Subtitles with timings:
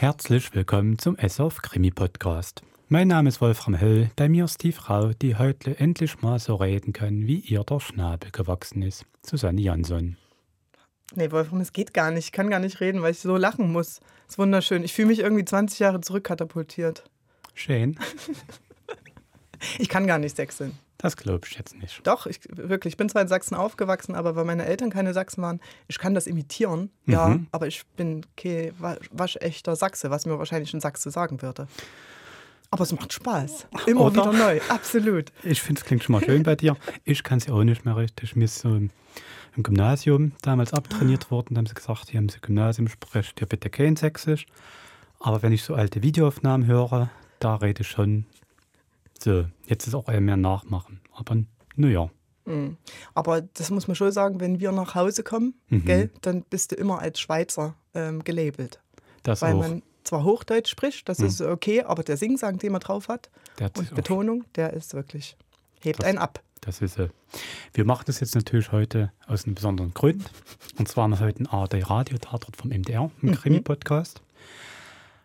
[0.00, 2.62] Herzlich willkommen zum SOF Krimi Podcast.
[2.86, 6.54] Mein Name ist Wolfram Höll, bei mir ist die Frau, die heute endlich mal so
[6.54, 9.04] reden kann, wie ihr der Schnabel gewachsen ist.
[9.26, 10.16] Susanne Jansson.
[11.16, 12.26] Nee, Wolfram, es geht gar nicht.
[12.26, 13.98] Ich kann gar nicht reden, weil ich so lachen muss.
[13.98, 14.84] Das ist wunderschön.
[14.84, 17.02] Ich fühle mich irgendwie 20 Jahre zurückkatapultiert.
[17.54, 17.98] Schön.
[19.80, 20.78] Ich kann gar nicht sechseln.
[21.00, 22.04] Das glaube ich jetzt nicht.
[22.06, 22.94] Doch, ich, wirklich.
[22.94, 26.12] Ich bin zwar in Sachsen aufgewachsen, aber weil meine Eltern keine Sachsen waren, ich kann
[26.14, 27.46] das imitieren, ja, Mhm.
[27.52, 31.68] aber ich bin kein wa- waschechter Sachse, was mir wahrscheinlich ein Sachse sagen würde.
[32.70, 33.66] Aber es macht Spaß.
[33.86, 34.26] Immer Oder?
[34.26, 35.32] wieder neu, absolut.
[35.42, 36.76] Ich finde, es klingt schon mal schön bei dir.
[37.04, 38.36] Ich kann es ja auch nicht mehr richtig.
[38.36, 38.90] Mir ist so im,
[39.56, 41.54] im Gymnasium damals abtrainiert worden.
[41.54, 44.46] Da haben sie gesagt, hier im Gymnasium sprecht ihr bitte kein Sächsisch.
[45.20, 47.08] Aber wenn ich so alte Videoaufnahmen höre,
[47.38, 48.26] da rede ich schon
[49.22, 49.46] so.
[49.66, 51.00] Jetzt ist auch eher mehr nachmachen.
[51.14, 51.36] Aber
[51.76, 52.10] naja.
[53.14, 55.84] Aber das muss man schon sagen, wenn wir nach Hause kommen, Mhm.
[55.84, 58.80] gell, dann bist du immer als Schweizer ähm, gelabelt.
[59.22, 59.58] Das Weil auch.
[59.60, 63.70] man zwar Hochdeutsch spricht, das ist okay, aber der Singsang, den man drauf hat, Der
[63.76, 65.36] und Betonung, der ist wirklich,
[65.82, 66.42] hebt Das- einen ab.
[66.62, 67.08] Das ist so.
[67.74, 70.30] Wir machen das jetzt natürlich heute aus einem besonderen Grund.
[70.78, 74.22] Und zwar haben wir heute einen ARD-Radio-Tatort vom MDR, einen Krimi-Podcast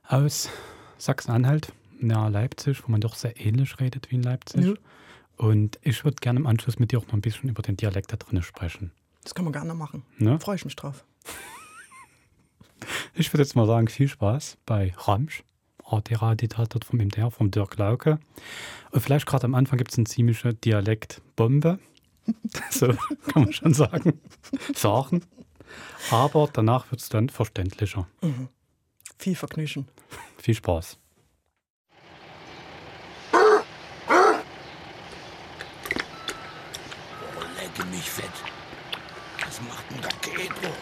[0.07, 0.49] aus
[0.97, 1.71] Sachsen-Anhalt,
[2.07, 4.65] nahe Leipzig, wo man doch sehr ähnlich redet wie in Leipzig.
[4.65, 4.73] Ja.
[5.37, 8.11] Und ich würde gerne im Anschluss mit dir auch noch ein bisschen über den Dialekt
[8.11, 8.91] da drin sprechen.
[9.23, 10.03] Das kann man gerne machen.
[10.17, 10.39] Ne?
[10.39, 11.05] Freue ich mich drauf.
[13.15, 15.45] Ich würde jetzt mal sagen, viel Spaß bei Ramsch,
[15.85, 18.19] ARD-Radio-Tatort vom MDR, vom Dirk Lauke.
[18.91, 21.79] Und vielleicht gerade am Anfang gibt es eine ziemliche Dialektbombe.
[22.69, 22.87] so
[23.27, 24.19] kann man schon sagen.
[24.75, 25.23] Sagen.
[26.11, 28.05] Aber danach wird es dann verständlicher.
[29.17, 29.87] Viel Vergnügen.
[30.37, 30.97] Viel Spaß.
[37.93, 38.37] Mich fett.
[39.45, 40.73] Was macht denn der Pedro?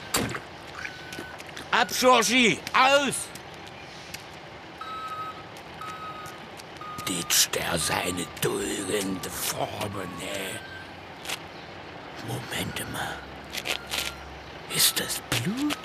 [1.72, 2.60] Ab, Georgie!
[2.74, 3.16] Aus!
[7.08, 10.60] Ditcht er seine dulgende Farbe, ne?
[12.28, 13.18] Moment mal.
[14.74, 15.78] Ist das Blut?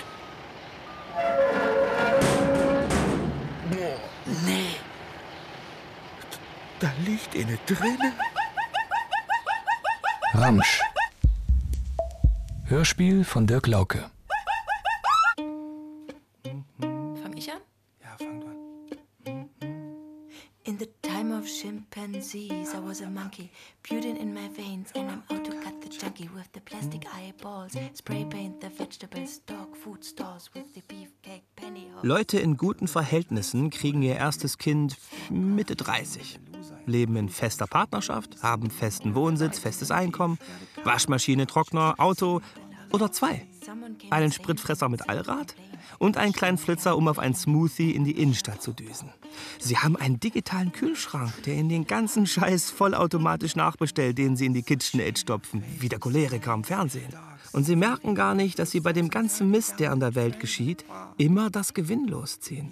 [4.45, 4.75] Nee.
[6.79, 8.13] Da liegt eine drinne.
[10.33, 10.86] Ramsch.
[12.69, 14.11] Hörspiel von Dirk Lauke.
[15.37, 17.59] Fang ich an?
[18.01, 18.57] Ja, fang du an.
[20.65, 23.49] In the time of chimpanzees, I was a monkey,
[23.83, 27.71] Putin in my veins, and I'm out to cut the junkie with the plastic eyeballs.
[27.93, 32.03] Spray paint the vegetables, dog food stores with the beefcake pantyhose.
[32.05, 34.97] Leute in guten Verhältnissen kriegen ihr erstes Kind
[35.29, 36.37] Mitte 30.
[36.85, 40.37] Leben in fester Partnerschaft, haben festen Wohnsitz, festes Einkommen,
[40.87, 42.41] Waschmaschine, Trockner, Auto
[42.91, 43.45] oder zwei.
[44.09, 45.55] Einen Spritfresser mit Allrad
[45.99, 49.11] und einen kleinen Flitzer, um auf einen Smoothie in die Innenstadt zu düsen.
[49.59, 54.53] Sie haben einen digitalen Kühlschrank, der in den ganzen Scheiß vollautomatisch nachbestellt, den sie in
[54.53, 57.13] die KitchenAid stopfen, wie der Choleriker am Fernsehen.
[57.51, 60.39] Und sie merken gar nicht, dass sie bei dem ganzen Mist, der an der Welt
[60.39, 60.85] geschieht,
[61.17, 62.71] immer das Gewinn losziehen.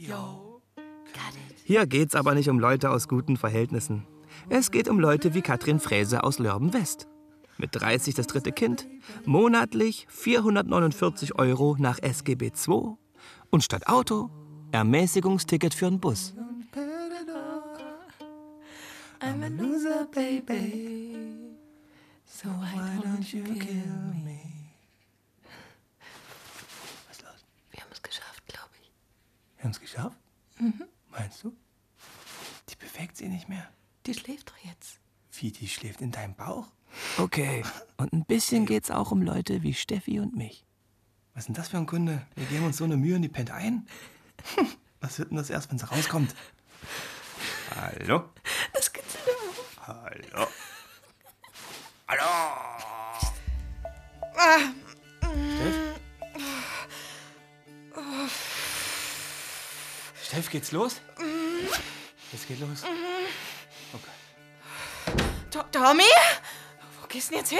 [1.63, 4.05] Hier geht's aber nicht um Leute aus guten Verhältnissen.
[4.49, 7.07] Es geht um Leute wie Katrin Fräse aus Lörben West.
[7.57, 8.88] Mit 30 das dritte Kind,
[9.25, 12.97] monatlich 449 Euro nach SGB II
[13.49, 14.29] und statt Auto
[14.71, 16.33] Ermäßigungsticket für einen Bus.
[19.21, 21.15] I'm a loser, baby.
[22.25, 24.41] So why don't you kill me?
[27.07, 27.45] Was ist los?
[27.71, 28.91] Wir haben es geschafft, glaube ich.
[29.55, 30.17] Wir haben es geschafft?
[31.09, 31.55] Meinst du?
[32.69, 33.69] Die bewegt sich nicht mehr.
[34.05, 34.99] Die schläft doch jetzt.
[35.31, 36.67] Wie, die schläft in deinem Bauch?
[37.17, 37.63] Okay,
[37.97, 40.66] und ein bisschen geht's auch um Leute wie Steffi und mich.
[41.33, 42.25] Was ist denn das für ein Kunde?
[42.35, 43.88] Wir geben uns so eine Mühe und die pennt ein.
[45.01, 46.33] Was wird denn das erst, wenn sie rauskommt?
[47.75, 48.29] Hallo?
[48.73, 49.88] Das gibt's immer.
[49.88, 50.47] Hallo?
[52.07, 52.24] Hallo?
[55.42, 55.95] Steff?
[60.24, 61.01] Steff, geht's los?
[62.33, 62.83] Es geht los.
[63.94, 64.12] Okay.
[65.51, 66.03] To Tommy?
[67.15, 67.59] Gehst du denn jetzt hin?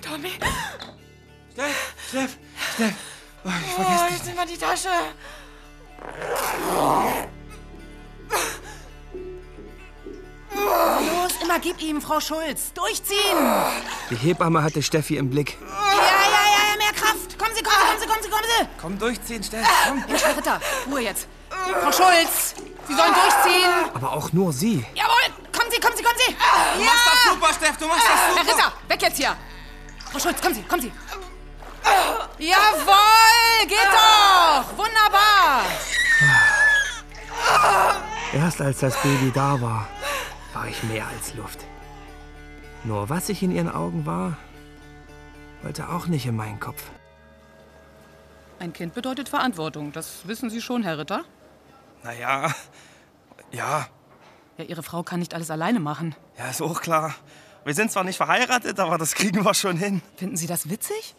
[0.00, 0.30] Tommy?
[1.52, 2.36] Steff, Steff,
[2.76, 2.94] Steff.
[3.44, 4.88] Oh, ich Oh, vergesse jetzt nimm mal die Tasche.
[10.54, 12.72] Los, immer gib ihm, Frau Schulz.
[12.72, 13.18] Durchziehen.
[14.10, 15.56] Die Hebamme hatte Steffi im Blick.
[15.60, 17.36] Ja, ja, ja, ja, mehr Kraft.
[17.36, 18.66] Kommen Sie, kommen Sie, kommen Sie, kommen Sie, kommen Sie.
[18.80, 19.66] Komm, durchziehen, Steff.
[19.88, 20.04] Komm.
[20.06, 21.26] Herr Ritter, Ruhe jetzt.
[21.50, 22.54] Frau Schulz,
[22.86, 23.70] Sie sollen durchziehen.
[23.94, 24.84] Aber auch nur sie.
[24.94, 25.37] Jawohl,
[25.78, 26.34] Sie, kommen Sie, kommen Sie.
[26.34, 28.52] Du machst das super, Steff, du machst das Herr super.
[28.52, 29.36] Ritter, weg jetzt hier.
[30.10, 30.92] Frau Schulz, kommen Sie, kommen Sie.
[32.38, 34.76] Jawohl, geht doch.
[34.76, 35.62] Wunderbar.
[38.32, 39.88] Erst als das Baby da war,
[40.52, 41.60] war ich mehr als Luft.
[42.84, 44.36] Nur was ich in ihren Augen war,
[45.62, 46.82] wollte auch nicht in meinen Kopf.
[48.58, 49.92] Ein Kind bedeutet Verantwortung.
[49.92, 51.24] Das wissen Sie schon, Herr Ritter.
[52.02, 52.52] Naja,
[53.52, 53.86] ja,
[54.58, 56.14] Ja, Ihre Frau kann nicht alles alleine machen.
[56.36, 57.14] ja, ist auch klar.
[57.64, 60.02] Wir sind zwar nicht verheiratet, aber das kriegen wir schon hin.
[60.16, 61.14] Finden Sie das witzig?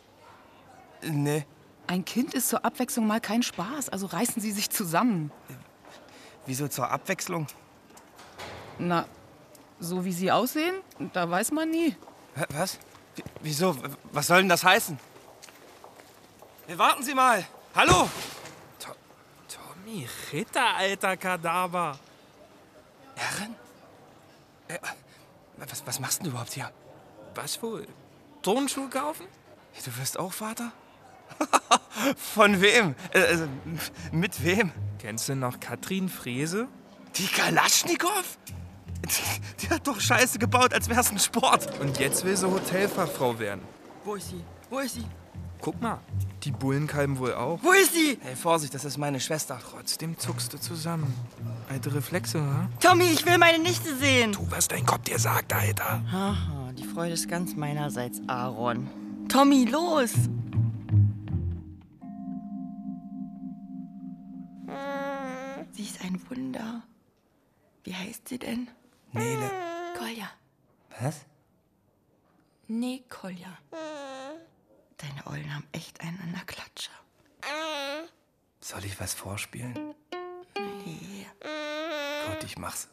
[1.01, 1.45] Nee,
[1.88, 5.31] Ein Kind ist zur Abwechslung mal kein Spaß, also reißen Sie sich zusammen.
[6.45, 7.47] wieso zur Abwechslung?
[8.77, 9.06] Na,
[9.80, 10.75] so wie Sie aussehen,
[11.13, 11.95] da weiß man nie.
[12.50, 12.75] Was?
[13.15, 13.75] W- Wieso?
[13.81, 15.00] W- Was soll denn das heißen?
[16.68, 17.45] Hey, warten Sie mal.
[17.75, 18.09] Hallo?
[19.47, 21.97] Tommy, Ritter, alter Kadaver.
[23.19, 23.56] Herren?
[24.69, 24.80] Äh,
[25.57, 26.71] was, was machst denn du überhaupt hier?
[27.36, 27.86] Was wohl?
[28.42, 29.25] Turnschuhe kaufen?
[29.83, 30.71] Du wirst auch Vater?
[32.18, 32.95] Von wem?
[33.12, 33.48] Äh, also,
[34.12, 34.71] mit wem?
[35.00, 36.68] Kennst du noch Katrin Frese?
[37.16, 38.38] Die Kalaschnikow?
[39.06, 41.80] Die, die hat doch Scheiße gebaut, als wär's ein Sport.
[41.80, 43.62] Und jetzt will sie Hotelfachfrau werden.
[44.04, 44.44] Wo ist sie?
[44.69, 45.06] Wo ist sie?
[45.61, 46.00] Guck mal,
[46.44, 47.59] die Bullen kalben wohl auch.
[47.61, 48.17] Wo ist sie?
[48.21, 49.59] Hey, Vorsicht, das ist meine Schwester.
[49.61, 51.13] Trotzdem zuckst du zusammen.
[51.69, 52.69] Alte Reflexe, ha?
[52.79, 54.31] Tommy, ich will meine Nichte sehen.
[54.31, 56.01] Tu, was dein Kopf dir sagt, Alter.
[56.09, 58.88] Haha, die Freude ist ganz meinerseits, Aaron.
[59.27, 60.11] Tommy, los!
[65.71, 66.83] Sie ist ein Wunder.
[67.83, 68.69] Wie heißt sie denn?
[69.12, 69.51] Nele.
[69.97, 70.29] Kolja.
[71.01, 71.25] Was?
[72.67, 73.57] Nee, Kolja.
[75.00, 76.92] Deine Eulen haben echt einen an der Klatsche.
[78.60, 79.96] Soll ich was vorspielen?
[80.86, 81.25] Nee.
[82.28, 82.90] Gut, ich mach's.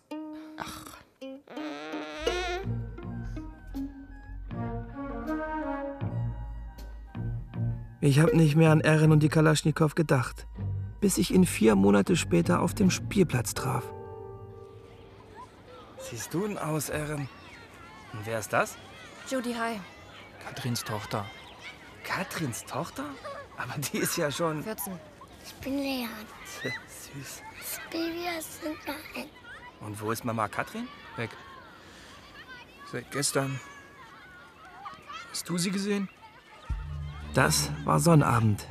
[8.00, 10.47] Ich habe nicht mehr an Erin und die Kalaschnikow gedacht,
[11.00, 13.82] bis ich ihn vier Monate später auf dem Spielplatz traf.
[15.99, 17.29] Siehst du denn aus, Erin?
[18.12, 18.76] Und wer ist das?
[19.29, 19.81] Judy, hi.
[20.44, 21.26] Katrins Tochter.
[22.06, 23.05] Katrins Tochter?
[23.58, 24.93] Aber die ist ja schon 14.
[25.44, 26.08] Ich bin Leon.
[26.62, 27.43] süß.
[27.58, 29.26] Das Baby ist hinter ein.
[29.81, 30.87] Und wo ist Mama Katrin?
[31.17, 31.31] Weg.
[32.91, 33.61] Seit gestern.
[35.31, 36.08] Hast du sie gesehen?
[37.35, 38.67] Das war Sonnabend.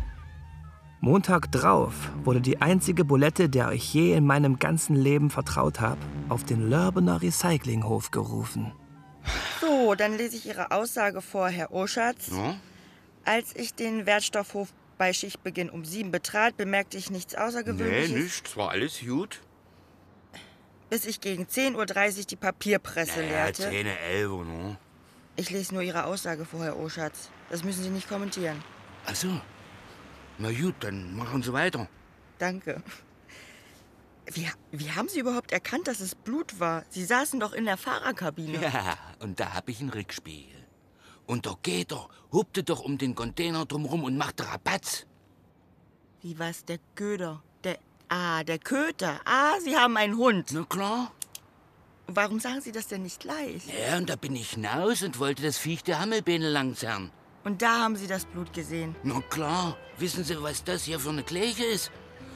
[1.02, 1.94] Montag drauf
[2.24, 6.00] wurde die einzige Bulette, der ich je in meinem ganzen Leben vertraut habe,
[6.30, 8.72] auf den Lörbener Recyclinghof gerufen.
[9.62, 12.32] So, dann lese ich Ihre Aussage vor, Herr Oschatz.
[13.26, 18.56] Als ich den Wertstoffhof bei Schichtbeginn um sieben betrat, bemerkte ich nichts Nee, Außergewöhnliches, nichts,
[18.58, 19.42] war alles gut.
[20.90, 23.64] bis ich gegen 10.30 Uhr die Papierpresse Ja, leerte.
[23.70, 24.78] 10, 11, ne?
[25.38, 27.30] Ich lese nur Ihre Aussage vor, Herr Oschatz.
[27.50, 28.64] Das müssen Sie nicht kommentieren.
[29.06, 29.42] Ach so.
[30.38, 31.88] Na gut, dann machen Sie weiter.
[32.38, 32.82] Danke.
[34.32, 36.84] Wie, wie haben Sie überhaupt erkannt, dass es Blut war?
[36.90, 38.62] Sie saßen doch in der Fahrerkabine.
[38.62, 40.55] Ja, und da hab ich einen Rückspiegel.
[41.28, 45.06] Und der Gator hupte doch um den Container drumrum und machte Rabatz.
[46.22, 47.42] Wie war's, der Köder?
[47.64, 47.78] Der,
[48.10, 49.20] ah, der Köter.
[49.26, 50.50] Ah, Sie haben einen Hund.
[50.52, 51.12] Na klar.
[52.08, 53.64] Warum sagen Sie das denn nicht gleich?
[53.68, 57.12] Ja, und da bin ich hinaus und wollte das Viech der Hammelbeine langzerren.
[57.44, 58.96] Und da haben Sie das Blut gesehen.
[59.04, 59.78] Na klar.
[59.98, 61.92] Wissen Sie, was das hier für eine Kleiche ist?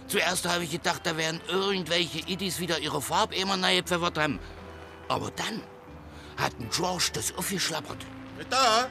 [0.08, 4.40] Zuerst habe ich gedacht, da wären irgendwelche Idis wieder ihre Farbe immer neu gepfeffert haben.
[5.08, 5.62] Aber dann
[6.38, 8.06] hat ein George das aufgeschlappert.
[8.50, 8.88] Da?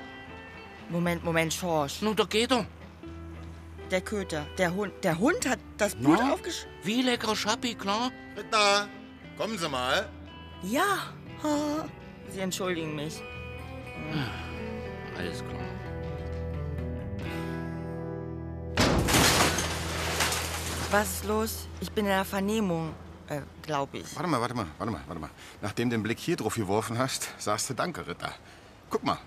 [0.91, 2.03] Moment, Moment, Schorsch.
[2.03, 2.67] Nun, da geht er.
[3.91, 4.93] Der Köter, der Hund.
[5.03, 6.33] Der Hund hat das Blut Na?
[6.33, 6.67] aufgesch...
[6.83, 8.11] Wie lecker Schappi, klar?
[8.51, 8.87] Da.
[9.37, 10.09] Kommen Sie mal.
[10.63, 10.99] Ja.
[12.29, 13.23] Sie entschuldigen mich.
[15.17, 15.59] Alles klar.
[20.91, 21.69] Was ist los?
[21.81, 22.95] Ich bin in der Vernehmung,
[23.29, 24.17] äh, glaube ich.
[24.17, 25.31] Warte mal, warte mal, warte mal, warte mal.
[25.61, 28.33] Nachdem du den Blick hier drauf geworfen hast, sagst du Danke, Ritter.
[28.89, 29.19] Guck mal.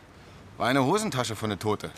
[0.58, 1.91] War eine Hosentasche von der Tote.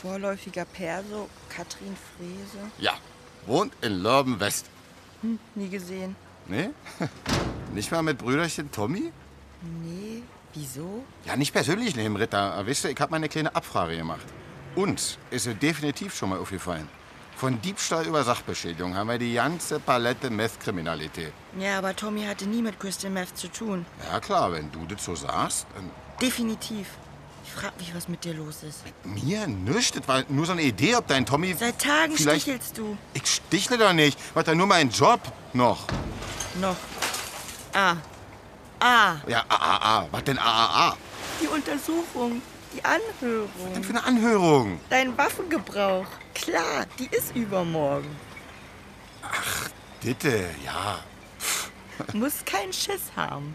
[0.00, 2.58] Vorläufiger Perso, Katrin Frese.
[2.78, 2.92] Ja.
[3.46, 4.66] Wohnt in Lörben West.
[5.22, 6.16] Hm, nie gesehen.
[6.46, 6.70] Nee?
[7.74, 9.12] Nicht mal mit Brüderchen Tommy?
[9.82, 10.22] Nee.
[10.52, 11.04] Wieso?
[11.24, 12.52] Ja, nicht persönlich nehmen, Ritter.
[12.54, 14.24] Aber Wisst ihr, ich habe meine kleine Abfrage gemacht.
[14.76, 16.88] Uns ist es definitiv schon mal aufgefallen.
[17.36, 21.32] Von Diebstahl über Sachbeschädigung haben wir die ganze Palette Meth-Kriminalität.
[21.58, 23.84] Ja, aber Tommy hatte nie mit Crystal Meth zu tun.
[24.12, 25.66] Ja klar, wenn du das so sagst.
[25.74, 25.90] dann-
[26.22, 26.86] Definitiv.
[27.54, 28.80] Frag mich, was mit dir los ist.
[29.04, 29.92] Mir nichts.
[29.92, 31.54] Das war nur so eine Idee, ob dein Tommy...
[31.54, 32.42] Seit Tagen vielleicht...
[32.42, 32.96] stichelst du.
[33.12, 34.18] Ich stichle doch nicht.
[34.34, 35.20] War doch nur mein Job
[35.52, 35.86] noch.
[36.60, 36.76] Noch.
[37.72, 37.96] Ah.
[38.80, 39.16] Ah.
[39.28, 40.08] Ja, AAA.
[40.10, 40.96] Was denn AAA?
[41.40, 42.42] Die Untersuchung.
[42.74, 43.48] Die Anhörung.
[43.72, 44.80] Was für eine Anhörung?
[44.90, 46.06] Dein Waffengebrauch.
[46.34, 48.16] Klar, die ist übermorgen.
[50.02, 50.98] Ditte, ja.
[51.38, 51.70] Pff,
[52.12, 53.54] Muss keinen Schiss haben.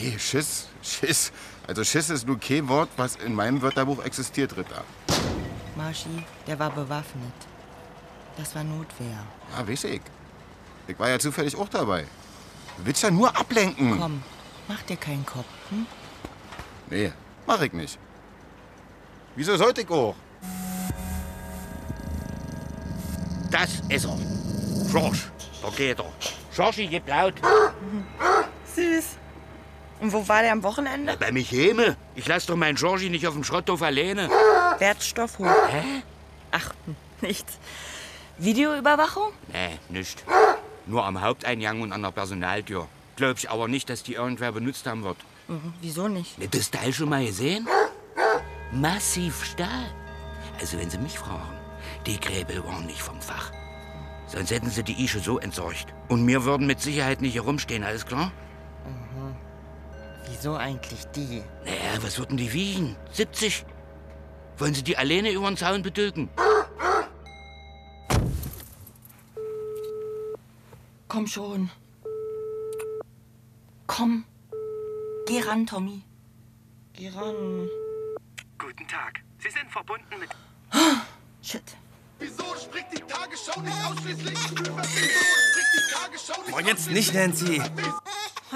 [0.00, 1.32] Nee, Schiss, Schiss.
[1.66, 4.84] Also Schiss ist nur kein Wort, was in meinem Wörterbuch existiert, Ritter.
[5.76, 7.32] Marschi, der war bewaffnet.
[8.36, 9.18] Das war Notwehr.
[9.56, 10.00] Ja, weiß ich.
[10.86, 12.06] Ich war ja zufällig auch dabei.
[12.78, 13.98] Du willst ja nur ablenken.
[13.98, 14.22] Komm,
[14.68, 15.46] mach dir keinen Kopf.
[15.70, 15.86] Hm?
[16.90, 17.12] Nee,
[17.46, 17.98] mach ich nicht.
[19.34, 20.14] Wieso sollte ich auch?
[23.50, 24.18] Das ist er.
[24.90, 25.18] George,
[25.62, 26.12] da geht er.
[26.54, 27.34] Georgie, gib laut.
[28.74, 29.16] Süß.
[30.00, 31.16] Und wo war der am Wochenende?
[31.18, 31.96] Bei mich heme.
[32.14, 34.28] Ich lass doch meinen Georgie nicht auf dem Schrotthof alleine.
[34.78, 35.48] Wertstoffhof.
[35.70, 36.02] Hä?
[36.52, 36.72] Ach,
[37.20, 37.58] nichts.
[38.38, 39.32] Videoüberwachung?
[39.52, 40.24] Nee, nicht.
[40.86, 42.86] Nur am Haupteingang und an der Personaltür.
[43.16, 45.16] Glaub ich aber nicht, dass die irgendwer benutzt haben wird.
[45.48, 46.38] Mhm, Wieso nicht?
[46.38, 47.66] Ne, das Teil schon mal gesehen?
[48.72, 49.86] Massiv Stahl.
[50.60, 51.58] Also wenn Sie mich fragen,
[52.06, 53.50] die Gräbel waren nicht vom Fach.
[54.26, 55.86] Sonst hätten sie die Ische so entsorgt.
[56.08, 58.30] Und wir würden mit Sicherheit nicht herumstehen, alles klar?
[60.30, 61.42] Wieso eigentlich die?
[61.64, 62.96] Naja, was würden die wiegen?
[63.12, 63.64] 70?
[64.58, 66.28] Wollen Sie die alleine über den Zaun bedülken?
[71.08, 71.70] Komm schon.
[73.86, 74.24] Komm.
[75.26, 76.02] Geh ran, Tommy.
[76.92, 77.68] Geh ran.
[78.58, 79.20] Guten Tag.
[79.38, 80.30] Sie sind verbunden mit.
[81.42, 81.62] Shit.
[82.18, 85.08] Wieso spricht die Tagesschau nicht ausschließlich über Wieso
[85.48, 87.62] spricht die Tagesschau nicht Oh, jetzt nicht, Nancy.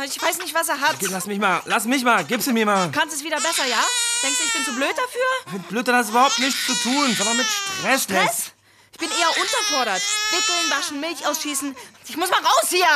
[0.05, 0.95] Ich weiß nicht, was er hat.
[0.95, 2.91] Okay, lass mich mal, lass mich mal, gib sie mir mal.
[2.93, 3.83] Kannst es wieder besser, ja?
[4.23, 5.53] Denkst du, ich bin zu blöd dafür?
[5.53, 8.05] Mit Blöd hat das überhaupt nichts zu tun, sondern mit Stress.
[8.05, 8.53] Stress?
[8.93, 10.03] Ich bin eher unterfordert.
[10.31, 11.77] Wickeln, waschen, Milch ausschießen.
[12.09, 12.87] Ich muss mal raus hier.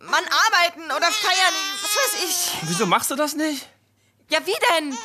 [0.00, 1.54] Mann, arbeiten oder feiern.
[1.82, 2.52] Was weiß ich.
[2.62, 3.68] Wieso machst du das nicht?
[4.28, 4.98] Ja, wie denn?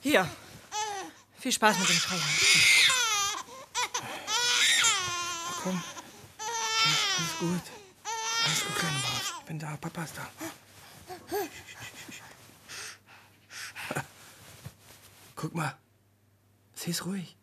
[0.00, 0.28] Hier.
[1.40, 2.22] Viel Spaß mit dem Schreiern.
[5.62, 5.82] Komm.
[6.38, 7.62] Alles gut.
[8.44, 8.76] Alles gut.
[8.76, 8.87] Ich
[9.48, 10.28] bin da, Papa ist da.
[15.34, 15.74] Guck mal.
[16.74, 17.34] Sie ist ruhig.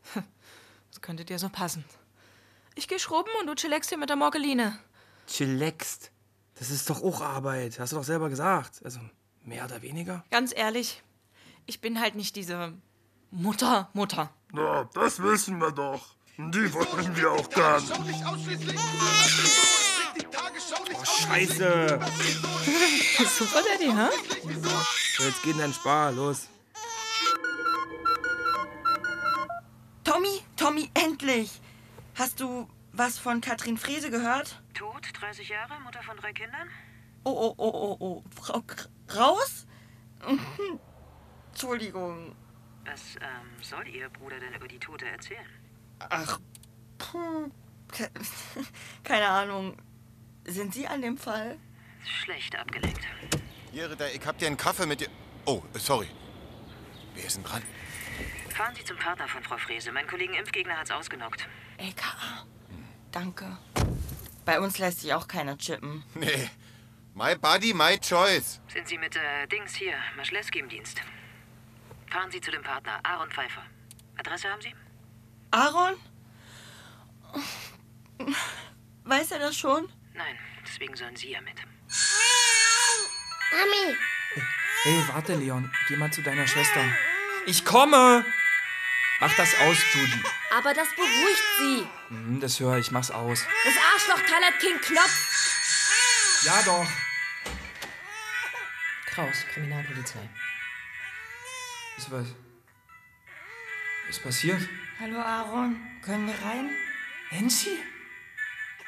[0.92, 1.84] Das könnte dir so passen.
[2.76, 4.78] Ich geh schrubben und du chillaxst hier mit der Morgeline.
[5.28, 6.12] Chillaxt.
[6.60, 7.80] Das ist doch auch Arbeit.
[7.80, 8.82] Hast du doch selber gesagt.
[8.86, 9.00] Also
[9.44, 10.24] mehr oder weniger.
[10.30, 11.02] Ganz ehrlich,
[11.66, 12.74] ich bin halt nicht diese
[13.32, 14.32] Mutter, Mutter.
[14.54, 16.16] Ja, das wissen wir doch.
[16.38, 17.84] Die wollen wir auch gern.
[18.28, 19.75] Oh,
[21.22, 22.00] Scheiße.
[23.38, 24.10] Super, Daddy, hä?
[25.18, 26.12] So, jetzt geht dein Spar.
[26.12, 26.48] Los.
[30.04, 31.62] Tommy, Tommy, endlich!
[32.16, 34.62] Hast du was von Katrin Frese gehört?
[34.74, 36.70] Tot, 30 Jahre, Mutter von drei Kindern?
[37.24, 38.24] Oh, oh, oh, oh, oh.
[38.42, 39.66] Frau K Raus?
[41.52, 42.36] Entschuldigung.
[42.86, 45.46] Was ähm, soll Ihr Bruder denn über die Tote erzählen?
[46.10, 46.40] Ach,
[46.98, 47.50] puh.
[47.92, 48.10] Ke
[49.04, 49.76] keine Ahnung.
[50.46, 51.58] Sind Sie an dem Fall?
[52.06, 53.02] Schlecht abgelenkt.
[53.72, 55.10] Hier, Ritter, ich hab dir einen Kaffee mit dir.
[55.46, 56.08] Oh, sorry.
[57.16, 57.64] Wer ist denn dran?
[58.50, 59.92] Fahren Sie zum Partner von Frau Frese.
[59.92, 61.48] Mein Kollegen Impfgegner hat's ausgenockt.
[61.78, 62.46] LKA.
[63.12, 63.58] Danke.
[64.46, 66.04] Bei uns lässt sich auch keiner chippen.
[66.14, 66.50] Nee.
[67.16, 68.60] My body, my choice.
[68.68, 71.02] Sind Sie mit äh, Dings hier, Maschleski im Dienst?
[72.08, 73.64] Fahren Sie zu dem Partner, Aaron Pfeiffer.
[74.18, 74.76] Adresse haben Sie?
[75.52, 75.96] Aaron?
[79.06, 79.90] Weiß er das schon?
[80.16, 81.56] Nein, deswegen sollen Sie ja mit.
[83.52, 83.96] Mami!
[84.84, 85.72] Hey, warte, Leon.
[85.88, 86.82] Geh mal zu deiner Schwester.
[87.46, 88.26] Ich komme!
[89.20, 90.24] Mach das aus, Judy.
[90.52, 91.88] Aber das beruhigt sie.
[92.10, 92.92] Hm, das höre ich.
[92.92, 93.46] Mach's aus.
[93.64, 96.44] Das Arschloch hat King Knopf.
[96.44, 96.88] Ja, doch.
[99.06, 100.30] Kraus, Kriminalpolizei.
[101.98, 102.28] Ist was?
[104.10, 104.62] Ist passiert?
[105.00, 106.70] Hallo Aaron, können wir rein?
[107.32, 107.80] Nancy?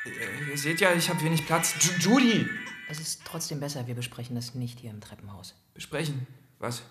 [0.07, 1.75] Äh, Ihr seht ja, ich habe wenig Platz.
[1.79, 2.49] Ju Judy!
[2.89, 5.55] Es ist trotzdem besser, wir besprechen das nicht hier im Treppenhaus.
[5.73, 6.25] Besprechen?
[6.59, 6.83] Was?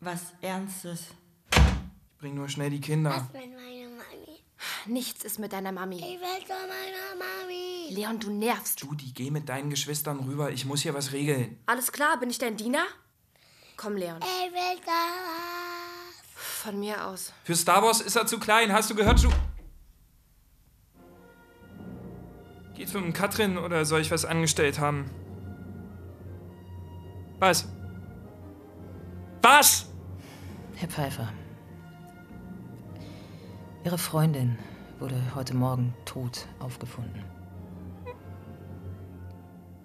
[0.00, 1.06] Was Ernstes.
[1.52, 3.28] Ich bring nur schnell die Kinder.
[3.32, 4.40] mit meiner Mami?
[4.86, 5.96] Nichts ist mit deiner Mami.
[5.96, 7.94] Ich will zu meiner Mami.
[7.94, 8.80] Leon, du nervst.
[8.80, 10.50] Judy, geh mit deinen Geschwistern rüber.
[10.50, 11.58] Ich muss hier was regeln.
[11.66, 12.84] Alles klar, bin ich dein Diener?
[13.76, 14.18] Komm, Leon.
[14.20, 16.24] Ich will da was.
[16.34, 17.32] Von mir aus.
[17.44, 18.72] Für Star Wars ist er zu klein.
[18.72, 19.30] Hast du gehört, Ju?
[22.94, 25.10] Um Katrin oder soll ich was angestellt haben?
[27.38, 27.68] Was?
[29.42, 29.86] Was?
[30.74, 31.32] Herr Pfeiffer.
[33.84, 34.58] Ihre Freundin
[34.98, 37.24] wurde heute Morgen tot aufgefunden.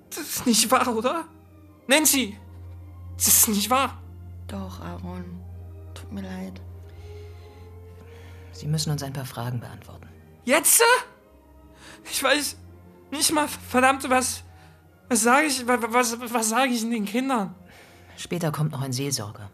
[0.09, 1.25] Das ist nicht wahr, oder?
[1.87, 2.37] Nancy!
[3.15, 4.01] Das ist nicht wahr.
[4.47, 5.25] Doch, Aaron.
[5.93, 6.61] Tut mir leid.
[8.51, 10.07] Sie müssen uns ein paar Fragen beantworten.
[10.45, 10.83] Jetzt?
[12.05, 12.57] Ich weiß
[13.13, 14.43] nicht mal, verdammt, was,
[15.09, 17.53] Was sage ich, wa- wa- was, was sage ich den Kindern?
[18.17, 19.49] Später kommt noch ein Seelsorger.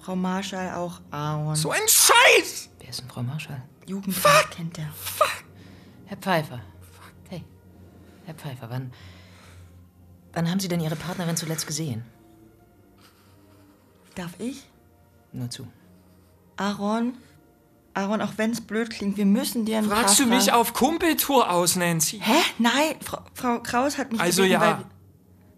[0.00, 1.54] Frau Marschall auch Aaron.
[1.56, 2.70] So ein Scheiß!
[2.78, 3.62] Wer ist denn Frau Marschall?
[3.86, 4.88] Jugendrat kennt er.
[6.06, 6.60] Herr Pfeiffer.
[7.28, 7.44] Hey,
[8.26, 8.92] Herr Pfeiffer, wann,
[10.32, 12.04] wann haben Sie denn Ihre Partnerin zuletzt gesehen?
[14.14, 14.68] Darf ich?
[15.32, 15.66] Nur zu.
[16.56, 17.14] Aaron?
[17.94, 20.56] Aaron, auch wenn es blöd klingt, wir müssen dir ein Fragst paar du mich Fragen-
[20.60, 22.20] auf Kumpeltour aus, Nancy?
[22.22, 22.40] Hä?
[22.58, 24.78] Nein, Frau, Frau Kraus hat mich Also gebeten, ja.
[24.78, 24.84] weil-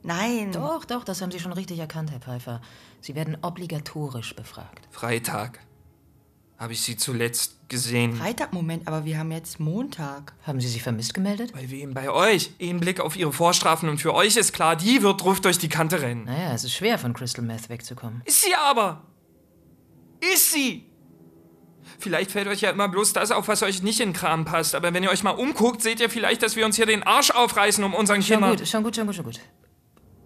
[0.05, 0.51] Nein.
[0.53, 2.61] Doch, doch, das haben Sie schon richtig erkannt, Herr Pfeiffer.
[3.01, 4.89] Sie werden obligatorisch befragt.
[4.91, 5.61] Freitag.
[6.59, 8.15] Habe ich sie zuletzt gesehen.
[8.15, 10.33] Freitag, Moment, aber wir haben jetzt Montag.
[10.47, 11.53] Haben Sie sich vermisst gemeldet?
[11.53, 11.93] Bei wem?
[11.93, 12.53] Bei euch.
[12.61, 15.69] Ein Blick auf ihre Vorstrafen und für euch ist klar, die wird drauf durch die
[15.69, 16.25] Kante rennen.
[16.25, 18.23] Naja, es ist schwer, von Crystal Meth wegzukommen.
[18.25, 19.03] Ist sie aber!
[20.33, 20.87] Ist sie!
[22.03, 24.75] Vielleicht fällt euch ja immer bloß das auf, was euch nicht in den Kram passt.
[24.75, 27.31] Aber wenn ihr euch mal umguckt, seht ihr vielleicht, dass wir uns hier den Arsch
[27.31, 28.57] aufreißen um unseren Schon Kindern.
[28.57, 29.41] gut, schon gut, schon gut, schon gut.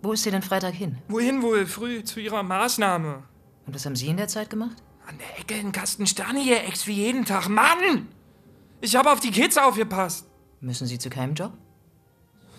[0.00, 0.97] Wo ist sie denn Freitag hin?
[1.09, 1.66] Wohin wohl?
[1.66, 3.25] Früh zu ihrer Maßnahme.
[3.66, 4.76] Und was haben Sie in der Zeit gemacht?
[5.06, 7.50] An der Ecke in Kasten Sterne hier, Ex wie jeden Tag.
[7.50, 8.09] Mann!
[8.80, 10.26] Ich habe auf die Kids aufgepasst.
[10.61, 11.52] Müssen Sie zu keinem Job?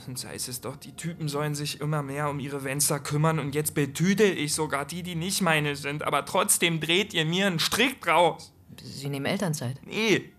[0.05, 3.55] Und sei es doch, die Typen sollen sich immer mehr um ihre Fenster kümmern und
[3.55, 6.03] jetzt betüdel ich sogar die, die nicht meine sind.
[6.03, 8.53] Aber trotzdem dreht ihr mir einen Strick draus.
[8.81, 9.79] Sie nehmen Elternzeit.
[9.85, 10.31] Nee.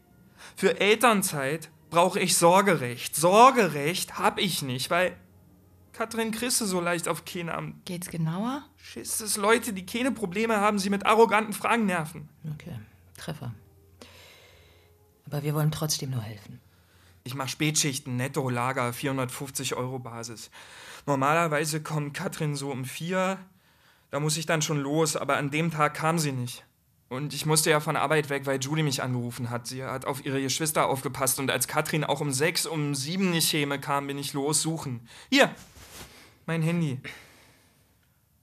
[0.57, 3.17] Für Elternzeit brauche ich Sorgerecht.
[3.17, 5.17] Sorgerecht hab ich nicht, weil
[5.93, 7.85] Katrin Christe so leicht auf keinen Amt.
[7.85, 8.65] Geht's genauer?
[8.77, 12.29] Schiss, dass Leute, die keine Probleme haben, sie mit arroganten Fragen nerven.
[12.55, 12.79] Okay,
[13.17, 13.53] Treffer.
[15.27, 16.61] Aber wir wollen trotzdem nur helfen.
[17.25, 20.51] Ich mache Spätschichten, netto, Lager, 450 Euro Basis.
[21.05, 23.39] Normalerweise kommt Katrin so um vier.
[24.11, 26.65] Da muss ich dann schon los, aber an dem Tag kam sie nicht.
[27.09, 29.67] Und ich musste ja von Arbeit weg, weil Julie mich angerufen hat.
[29.67, 33.51] Sie hat auf ihre Geschwister aufgepasst und als Katrin auch um sechs, um sieben nicht
[33.51, 35.01] käme, kam, bin ich los suchen.
[35.31, 35.55] Hier,
[36.45, 37.01] mein Handy.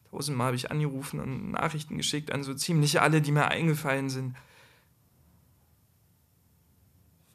[0.10, 4.36] Tausendmal habe ich angerufen und Nachrichten geschickt an so ziemlich alle, die mir eingefallen sind.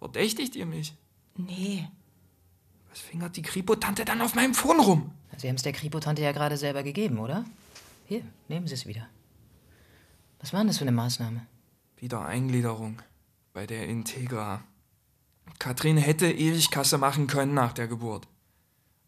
[0.01, 0.95] Verdächtigt ihr mich?
[1.37, 1.87] Nee.
[2.89, 5.13] Was fingert die Kripo-Tante dann auf meinem Phone rum?
[5.37, 7.45] Sie haben es der Kripo-Tante ja gerade selber gegeben, oder?
[8.07, 9.09] Hier, nehmen Sie es wieder.
[10.41, 11.47] Was war denn das für eine Maßnahme?
[11.97, 13.03] Wiedereingliederung
[13.53, 14.65] bei der Integra.
[15.59, 18.27] Katrin hätte ewig Kasse machen können nach der Geburt.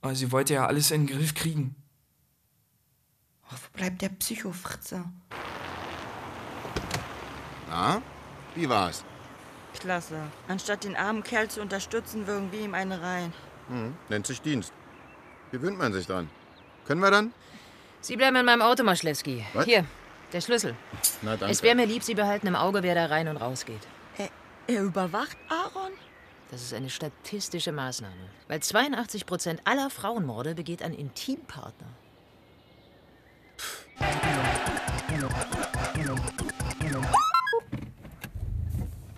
[0.02, 1.74] Aber sie wollte ja alles in den Griff kriegen.
[3.48, 5.04] Wo bleibt der Psychofritze?
[7.70, 8.02] Na,
[8.54, 9.04] wie war's?
[9.78, 10.20] Klasse.
[10.48, 13.32] Anstatt den armen Kerl zu unterstützen, würgen wir ihm eine rein.
[13.68, 14.72] Hm, nennt sich Dienst.
[15.50, 16.28] Gewöhnt man sich dran.
[16.84, 17.32] Können wir dann?
[18.00, 19.46] Sie bleiben in meinem Auto, Maschlewski.
[19.54, 19.64] Was?
[19.64, 19.86] Hier,
[20.32, 20.74] der Schlüssel.
[21.22, 21.52] Na, danke.
[21.52, 23.80] Es wäre mir lieb, Sie behalten im Auge, wer da rein und raus geht.
[24.18, 24.28] Er,
[24.66, 25.92] er überwacht Aaron?
[26.50, 28.14] Das ist eine statistische Maßnahme.
[28.48, 31.88] Weil 82 Prozent aller Frauenmorde begeht ein Intimpartner.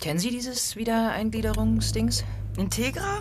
[0.01, 2.25] Kennen Sie dieses Wiedereingliederungsdings?
[2.57, 3.21] Integra?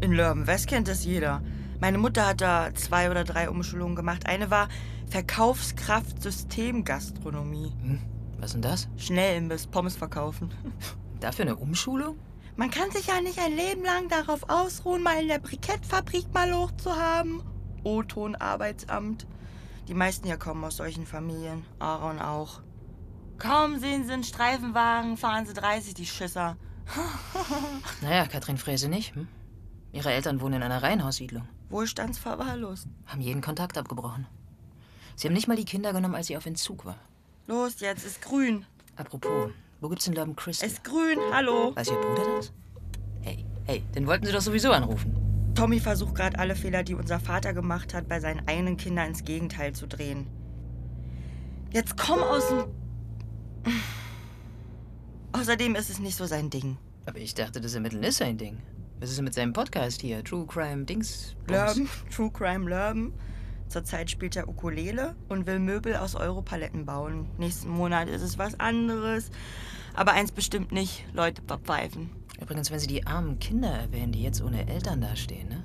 [0.00, 1.40] In Lörben West kennt das jeder.
[1.80, 4.26] Meine Mutter hat da zwei oder drei Umschulungen gemacht.
[4.26, 4.68] Eine war
[5.08, 7.72] Verkaufskraft Systemgastronomie.
[8.38, 8.88] Was denn das?
[8.96, 10.50] Schnellimbiss, Pommes verkaufen.
[11.20, 12.18] Dafür eine Umschulung?
[12.56, 16.54] Man kann sich ja nicht ein Leben lang darauf ausruhen, mal in der Brikettfabrik mal
[16.54, 17.42] hoch zu haben.
[17.84, 19.26] O-Ton Arbeitsamt.
[19.88, 21.64] Die meisten hier kommen aus solchen Familien.
[21.78, 22.62] Aaron auch.
[23.38, 26.56] Kaum sehen sie einen Streifenwagen, fahren sie 30, die Schisser.
[28.00, 29.14] Naja, Katrin Fräse nicht.
[29.14, 29.28] Hm?
[29.92, 31.48] Ihre Eltern wohnen in einer Reihenhaussiedlung.
[31.70, 32.86] Wohlstandsverwahrlost.
[33.06, 34.26] Haben jeden Kontakt abgebrochen.
[35.16, 36.98] Sie haben nicht mal die Kinder genommen, als sie auf Entzug war.
[37.46, 38.66] Los, jetzt ist grün.
[38.96, 39.50] Apropos,
[39.80, 40.68] wo gibt's in Lörben Crystal?
[40.68, 41.74] Ist grün, hallo.
[41.74, 42.52] Weiß Ihr Bruder das?
[43.22, 45.14] Hey, hey, den wollten Sie doch sowieso anrufen.
[45.54, 49.24] Tommy versucht gerade alle Fehler, die unser Vater gemacht hat, bei seinen eigenen Kindern ins
[49.24, 50.26] Gegenteil zu drehen.
[51.72, 52.64] Jetzt komm aus dem.
[55.32, 56.76] Außerdem ist es nicht so sein Ding.
[57.06, 58.58] Aber ich dachte, das Ermitteln ist sein Ding.
[58.98, 60.24] Was ist denn mit seinem Podcast hier?
[60.24, 61.36] True Crime Dings?
[61.48, 63.12] Lörben, True Crime Lörben.
[63.68, 67.28] Zurzeit spielt er Ukulele und will Möbel aus Europaletten bauen.
[67.36, 69.30] Nächsten Monat ist es was anderes.
[69.94, 72.10] Aber eins bestimmt nicht, Leute verpfeifen.
[72.40, 75.64] Übrigens, wenn Sie die armen Kinder erwähnen, die jetzt ohne Eltern dastehen, ne?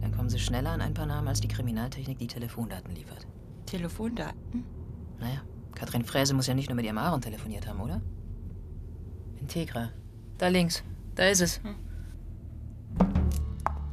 [0.00, 3.26] Dann kommen Sie schneller an ein paar Namen, als die Kriminaltechnik die Telefondaten liefert.
[3.66, 4.64] Telefondaten?
[5.20, 5.42] Naja,
[5.74, 8.02] Katrin Fräse muss ja nicht nur mit ihrem Aaron telefoniert haben, oder?
[9.40, 9.90] Integra.
[10.38, 10.82] Da links.
[11.14, 11.60] Da ist es.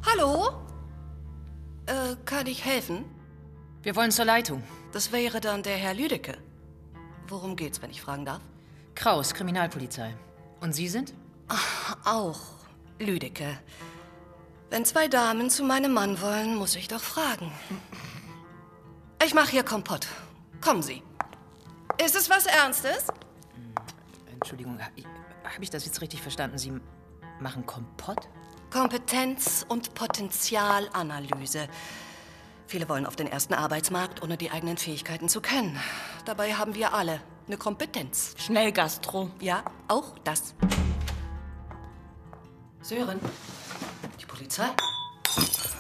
[0.06, 0.50] Hallo?
[1.86, 3.06] Äh, kann ich helfen?
[3.82, 4.64] Wir wollen zur Leitung.
[4.92, 6.38] Das wäre dann der Herr Lüdecke.
[7.28, 8.42] Worum geht's, wenn ich fragen darf?
[8.96, 10.16] Kraus, Kriminalpolizei.
[10.62, 11.14] Und Sie sind?
[12.04, 12.40] Auch
[13.00, 13.58] Lüdecke.
[14.70, 17.52] Wenn zwei Damen zu meinem Mann wollen, muss ich doch fragen.
[19.24, 20.08] Ich mache hier Kompott.
[20.62, 21.02] Kommen Sie.
[22.04, 23.08] Ist es was Ernstes?
[24.32, 26.58] Entschuldigung, habe ich das jetzt richtig verstanden?
[26.58, 26.74] Sie
[27.40, 28.28] machen Kompott?
[28.72, 31.68] Kompetenz- und Potenzialanalyse.
[32.68, 35.80] Viele wollen auf den ersten Arbeitsmarkt, ohne die eigenen Fähigkeiten zu kennen.
[36.26, 38.36] Dabei haben wir alle eine Kompetenz.
[38.38, 39.32] Schnellgastro.
[39.40, 40.54] Ja, auch das.
[42.82, 43.20] Sören,
[44.22, 44.68] die Polizei.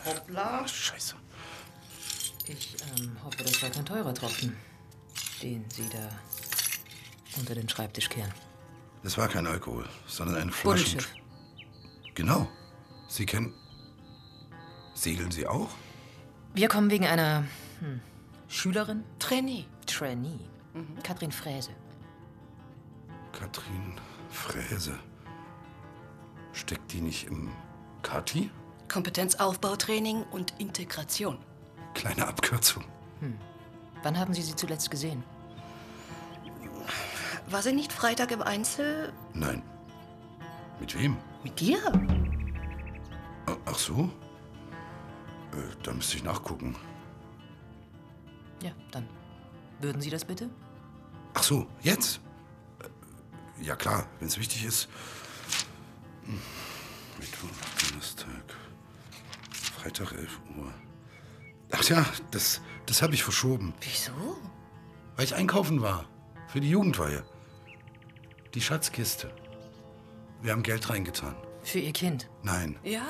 [0.05, 0.67] Hoppla.
[0.67, 1.15] Scheiße.
[2.47, 4.57] Ich ähm, hoffe, das war kein teurer Tropfen,
[5.43, 6.09] den Sie da
[7.37, 8.33] unter den Schreibtisch kehren.
[9.03, 10.95] Das war kein Alkohol, sondern eine Flasche.
[10.95, 11.07] Bullshit.
[12.15, 12.47] Genau.
[13.09, 13.53] Sie kennen.
[14.93, 15.69] Segeln Sie auch?
[16.53, 17.43] Wir kommen wegen einer
[17.79, 17.99] hm,
[18.47, 19.03] Schülerin?
[19.17, 19.65] Trainee.
[19.85, 20.39] Trainee.
[21.03, 21.71] Katrin Fräse.
[23.31, 23.95] Katrin
[24.29, 24.97] Fräse.
[26.53, 27.49] Steckt die nicht im
[28.03, 28.49] Kati?
[28.87, 31.37] Kompetenzaufbautraining und Integration.
[31.95, 32.83] Kleine Abkürzung.
[33.19, 33.37] Hm.
[34.03, 35.23] Wann haben Sie sie zuletzt gesehen?
[37.49, 39.11] War sie nicht Freitag im Einzel?
[39.33, 39.63] Nein.
[40.79, 41.17] Mit wem?
[41.43, 41.79] Mit dir?
[43.71, 44.09] Ach so?
[45.53, 46.75] Äh, da müsste ich nachgucken.
[48.63, 49.07] Ja, dann
[49.79, 50.49] würden Sie das bitte?
[51.35, 52.19] Ach so, jetzt?
[52.79, 54.89] Äh, Ja klar, wenn es wichtig ist.
[56.25, 56.39] Hm.
[57.19, 57.49] Mittwoch,
[57.89, 58.43] Donnerstag,
[59.51, 60.73] Freitag 11 Uhr.
[61.71, 63.73] Ach ja, das, das habe ich verschoben.
[63.81, 64.37] Wieso?
[65.15, 66.05] Weil ich einkaufen war.
[66.47, 67.23] Für die Jugendweihe.
[68.55, 69.31] Die Schatzkiste.
[70.41, 71.35] Wir haben Geld reingetan.
[71.61, 72.29] Für Ihr Kind?
[72.41, 73.05] Nein, Ja.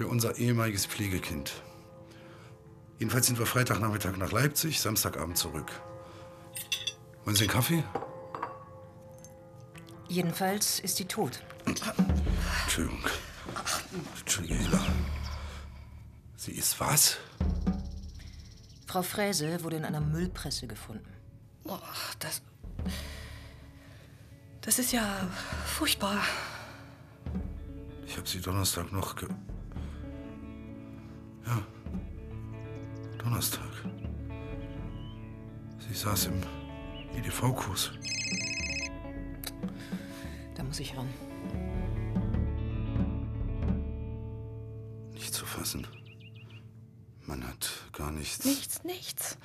[0.00, 1.52] Für unser ehemaliges Pflegekind.
[2.98, 5.70] Jedenfalls sind wir Freitagnachmittag nach Leipzig, Samstagabend zurück.
[7.26, 7.84] Wollen Sie einen Kaffee?
[10.08, 11.42] Jedenfalls ist sie tot.
[11.66, 13.04] Entschuldigung.
[14.20, 14.86] Entschuldige, Hela.
[16.34, 17.18] Sie ist was?
[18.86, 21.12] Frau Fräse wurde in einer Müllpresse gefunden.
[21.64, 21.76] Oh,
[22.20, 22.40] das.
[24.62, 25.28] Das ist ja
[25.66, 26.22] furchtbar.
[28.06, 29.28] Ich habe sie Donnerstag noch ge...
[31.50, 31.62] Ja.
[33.18, 33.70] Donnerstag.
[35.78, 36.40] Sie saß im
[37.16, 37.90] EDV-Kurs.
[40.54, 41.08] Da muss ich ran.
[45.12, 45.86] Nicht zu fassen.
[47.26, 48.44] Man hat gar nichts.
[48.44, 49.38] Nichts, nichts.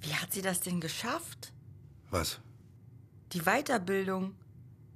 [0.00, 1.52] Wie hat sie das denn geschafft?
[2.10, 2.40] Was?
[3.32, 4.34] Die Weiterbildung.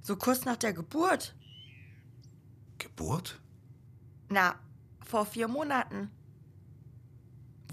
[0.01, 1.35] So kurz nach der Geburt.
[2.79, 3.39] Geburt?
[4.29, 4.59] Na,
[5.05, 6.11] vor vier Monaten.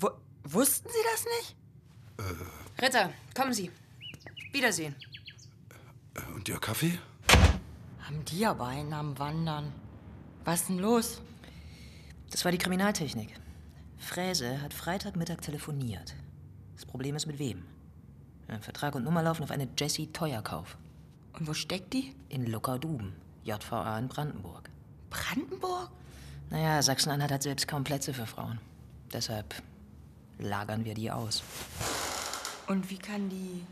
[0.01, 0.09] Wu
[0.45, 1.57] wussten Sie das nicht?
[2.81, 3.71] Ritter, kommen Sie.
[4.53, 4.95] Wiedersehen.
[6.15, 6.99] Äh, Und Ihr Kaffee?
[8.01, 9.73] Haben die aber einen am Wandern.
[10.45, 11.21] Was denn los?
[12.31, 13.29] Das war die Kriminaltechnik.
[13.99, 16.15] Fräse hat Freitagmittag telefoniert.
[16.75, 17.65] Das Problem ist mit wem?
[18.49, 20.77] Ja, Vertrag und Nummer laufen auf eine Jessie Teuerkauf.
[21.39, 22.15] Und wo steckt die?
[22.29, 24.69] In Luckerduben, JVA in Brandenburg.
[25.11, 25.91] Brandenburg?
[26.51, 28.59] Naja, Sachsen-Anhalt hat selbst kaum Plätze für Frauen.
[29.13, 29.55] Deshalb
[30.43, 31.43] lagern wir die aus.
[32.67, 33.65] Und wie kann die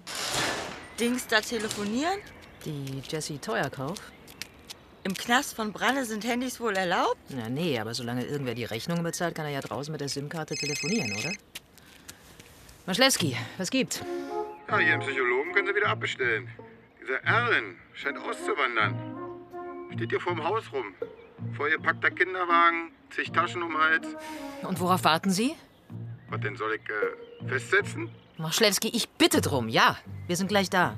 [0.98, 2.18] Dings da telefonieren?
[2.64, 3.98] Die Jessie Teuerkauf?
[5.02, 7.16] Im Knast von Branne sind Handys wohl erlaubt?
[7.30, 10.54] Na nee, aber solange irgendwer die Rechnung bezahlt, kann er ja draußen mit der SIM-Karte
[10.54, 11.32] telefonieren, oder?
[12.84, 14.02] Maschlewski, was gibt's?
[14.68, 16.48] Ja, Ihren Psychologen können Sie wieder abbestellen.
[17.00, 18.94] Dieser Erlen scheint auszuwandern.
[19.94, 20.94] Steht hier vorm Haus rum.
[21.56, 24.06] Vor ihr packt der Kinderwagen, zig Taschen um den Hals.
[24.62, 25.54] Und worauf warten Sie?
[26.30, 28.08] Was denn soll ich äh, festsetzen?
[28.38, 29.98] Maschlewski, ich bitte drum, ja.
[30.28, 30.96] Wir sind gleich da.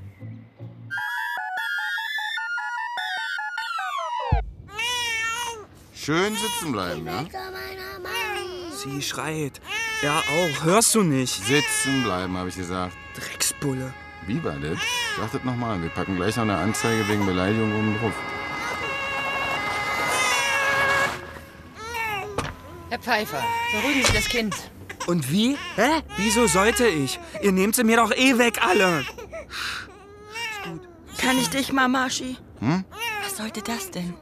[5.94, 7.24] Schön sitzen bleiben, ja?
[8.72, 9.60] Sie schreit.
[10.02, 10.64] Er auch.
[10.64, 11.32] Hörst du nicht?
[11.32, 12.94] Sitzen bleiben, habe ich gesagt.
[13.16, 13.94] Drecksbulle.
[14.26, 14.78] Wie war das?
[15.16, 15.80] Sag das nochmal.
[15.80, 18.12] Wir packen gleich noch eine Anzeige wegen Beleidigung oben drauf.
[22.90, 23.42] Herr Pfeiffer,
[23.72, 24.54] beruhigen Sie das Kind.
[25.06, 25.56] Und wie?
[25.76, 26.02] Hä?
[26.16, 27.18] Wieso sollte ich?
[27.42, 29.04] Ihr nehmt sie mir doch eh weg, alle.
[31.18, 32.36] Kann ich dich mal, Marschi?
[32.60, 32.84] Hm?
[33.24, 34.14] Was sollte das denn?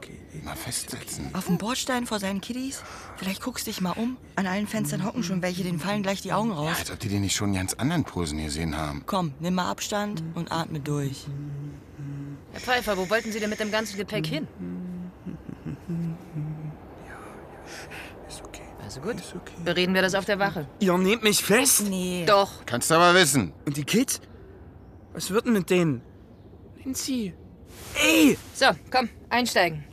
[0.43, 1.29] Mal festsetzen.
[1.33, 2.81] Auf dem Bordstein vor seinen Kiddies?
[3.17, 4.17] Vielleicht guckst dich mal um.
[4.35, 6.75] An allen Fenstern hocken schon welche, denen fallen gleich die Augen raus.
[6.79, 9.03] Als ob die den nicht schon in ganz anderen Posen gesehen haben.
[9.05, 11.27] Komm, nimm mal Abstand und atme durch.
[12.53, 14.47] Herr Pfeiffer, wo wollten Sie denn mit dem ganzen Gepäck hin?
[18.91, 19.15] Also gut.
[19.63, 20.67] Bereden wir das auf der Wache.
[20.79, 21.83] Ihr nehmt mich fest?
[21.87, 22.25] Nee.
[22.27, 22.65] Doch.
[22.65, 23.53] Kannst du aber wissen.
[23.65, 24.19] Und die Kids?
[25.13, 26.01] Was wird denn mit denen?
[26.83, 27.33] Nancy.
[27.95, 28.37] Ey!
[28.53, 29.85] So, komm, einsteigen.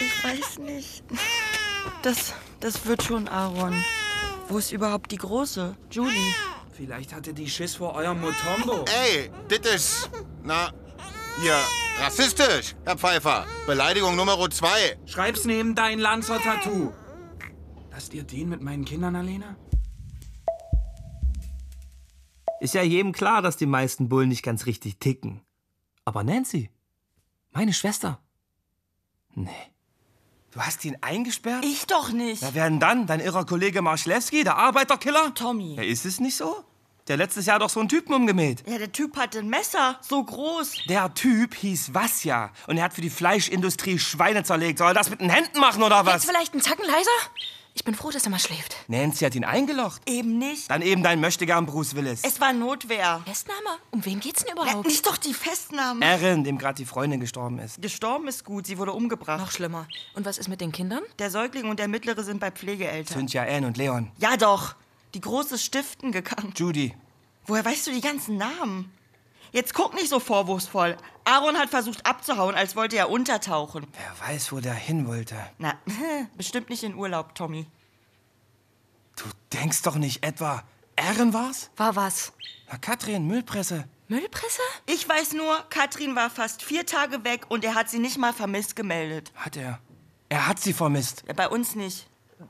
[0.00, 1.02] Ich weiß nicht.
[2.02, 3.82] Das, das wird schon, Aaron.
[4.48, 5.74] Wo ist überhaupt die Große?
[5.90, 6.34] Julie.
[6.72, 8.84] Vielleicht hatte die Schiss vor eurem Motombo.
[9.02, 10.10] Ey, das ist.
[10.42, 10.72] Na,
[11.40, 11.56] hier,
[12.04, 13.46] rassistisch, Herr Pfeiffer.
[13.66, 14.98] Beleidigung Nummer zwei.
[15.06, 16.92] Schreib's neben dein Lanzer-Tattoo.
[17.96, 19.56] Lasst ihr den mit meinen Kindern, Alena?
[22.60, 25.40] Ist ja jedem klar, dass die meisten Bullen nicht ganz richtig ticken.
[26.04, 26.68] Aber Nancy,
[27.52, 28.20] meine Schwester.
[29.34, 29.48] Nee.
[30.50, 31.64] Du hast ihn eingesperrt?
[31.64, 32.42] Ich doch nicht.
[32.42, 33.06] Wer werden dann?
[33.06, 35.32] Dein irrer Kollege Marschlewski, der Arbeiterkiller?
[35.32, 35.76] Tommy.
[35.76, 36.66] Ja, ist es nicht so?
[37.08, 38.62] Der letztes Jahr doch so einen Typen umgemäht.
[38.68, 40.84] Ja, der Typ hatte ein Messer, so groß.
[40.90, 44.80] Der Typ hieß Vasja und er hat für die Fleischindustrie Schweine zerlegt.
[44.80, 46.24] Soll er das mit den Händen machen oder was?
[46.24, 47.10] Jetzt vielleicht einen Zacken leiser?
[47.78, 48.74] Ich bin froh, dass er mal schläft.
[48.88, 50.00] Nancy hat ihn eingelocht.
[50.08, 50.70] Eben nicht.
[50.70, 52.22] Dann eben dein Möchtegern Bruce Willis.
[52.24, 53.20] Es war Notwehr.
[53.26, 53.68] Festnahme?
[53.90, 54.86] Um wen geht's denn Ja, überhaupt?
[54.86, 56.02] nicht doch die Festnahme.
[56.02, 57.82] Erin, dem gerade die Freundin gestorben ist.
[57.82, 59.40] Gestorben ist gut, sie wurde umgebracht.
[59.40, 59.86] Noch schlimmer.
[60.14, 61.02] Und was ist mit den Kindern?
[61.18, 63.14] Der Säugling und der Mittlere sind bei Pflegeeltern.
[63.28, 64.10] Cynthia, Ann und Leon.
[64.16, 64.74] Ja doch.
[65.12, 66.54] Die Große stiften gegangen.
[66.56, 66.94] Judy.
[67.44, 68.90] Woher weißt du die ganzen Namen?
[69.56, 70.98] Jetzt guck nicht so vorwurfsvoll.
[71.24, 73.86] Aaron hat versucht abzuhauen, als wollte er untertauchen.
[73.94, 75.34] Wer weiß, wo der hin wollte.
[75.56, 75.72] Na,
[76.36, 77.66] bestimmt nicht in Urlaub, Tommy.
[79.16, 80.62] Du denkst doch nicht etwa,
[80.94, 81.70] Erin war's?
[81.78, 82.34] War was?
[82.70, 83.88] Na, Katrin, Müllpresse.
[84.08, 84.60] Müllpresse?
[84.84, 88.34] Ich weiß nur, Katrin war fast vier Tage weg und er hat sie nicht mal
[88.34, 89.32] vermisst gemeldet.
[89.36, 89.80] Hat er.
[90.28, 91.24] Er hat sie vermisst.
[91.26, 92.06] Ja, bei uns nicht.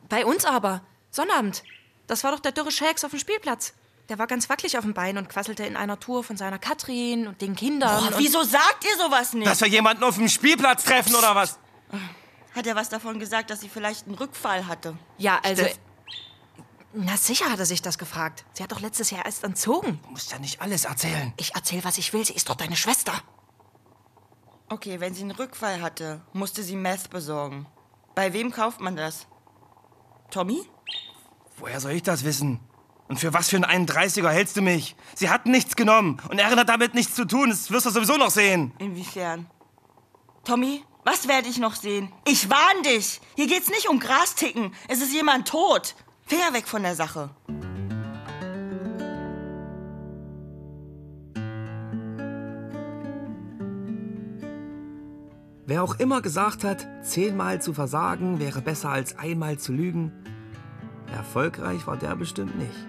[0.09, 0.83] Bei uns aber.
[1.13, 1.63] Sonnabend.
[2.09, 3.75] Das war doch der dürre Shakes auf dem Spielplatz.
[4.09, 7.27] Der war ganz wackelig auf dem Bein und quasselte in einer Tour von seiner Katrin
[7.27, 8.05] und den Kindern.
[8.05, 9.47] Boah, und wieso sagt ihr sowas nicht?
[9.49, 11.59] Dass wir jemanden auf dem Spielplatz treffen oder was?
[12.55, 14.97] Hat er was davon gesagt, dass sie vielleicht einen Rückfall hatte?
[15.19, 15.63] Ja, also.
[15.65, 15.79] Steff-
[16.95, 18.45] Na sicher hat er sich das gefragt.
[18.53, 19.99] Sie hat doch letztes Jahr erst entzogen.
[20.05, 21.33] Du musst ja nicht alles erzählen.
[21.37, 22.25] Ich erzähl, was ich will.
[22.25, 23.13] Sie ist doch deine Schwester.
[24.69, 27.67] Okay, wenn sie einen Rückfall hatte, musste sie Meth besorgen.
[28.15, 29.27] Bei wem kauft man das?
[30.31, 30.63] Tommy?
[31.59, 32.61] Woher soll ich das wissen?
[33.09, 34.97] Und für was für einen 31er hältst du mich?
[35.15, 37.51] Sie hat nichts genommen und Erin hat damit nichts zu tun.
[37.51, 38.73] Das wirst du sowieso noch sehen.
[38.79, 39.47] Inwiefern?
[40.45, 42.13] Tommy, was werde ich noch sehen?
[42.27, 43.21] Ich warn dich!
[43.37, 44.75] Hier geht's nicht um Grasticken.
[44.89, 45.95] Es ist jemand tot.
[46.27, 47.31] Finger weg von der Sache.
[55.69, 60.13] Wer auch immer gesagt hat, zehnmal zu versagen wäre besser als einmal zu lügen,
[61.13, 62.87] erfolgreich war der bestimmt nicht.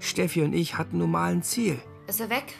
[0.00, 2.54] Steffi und ich hatten nun mal ein Ziel, Ist er weg?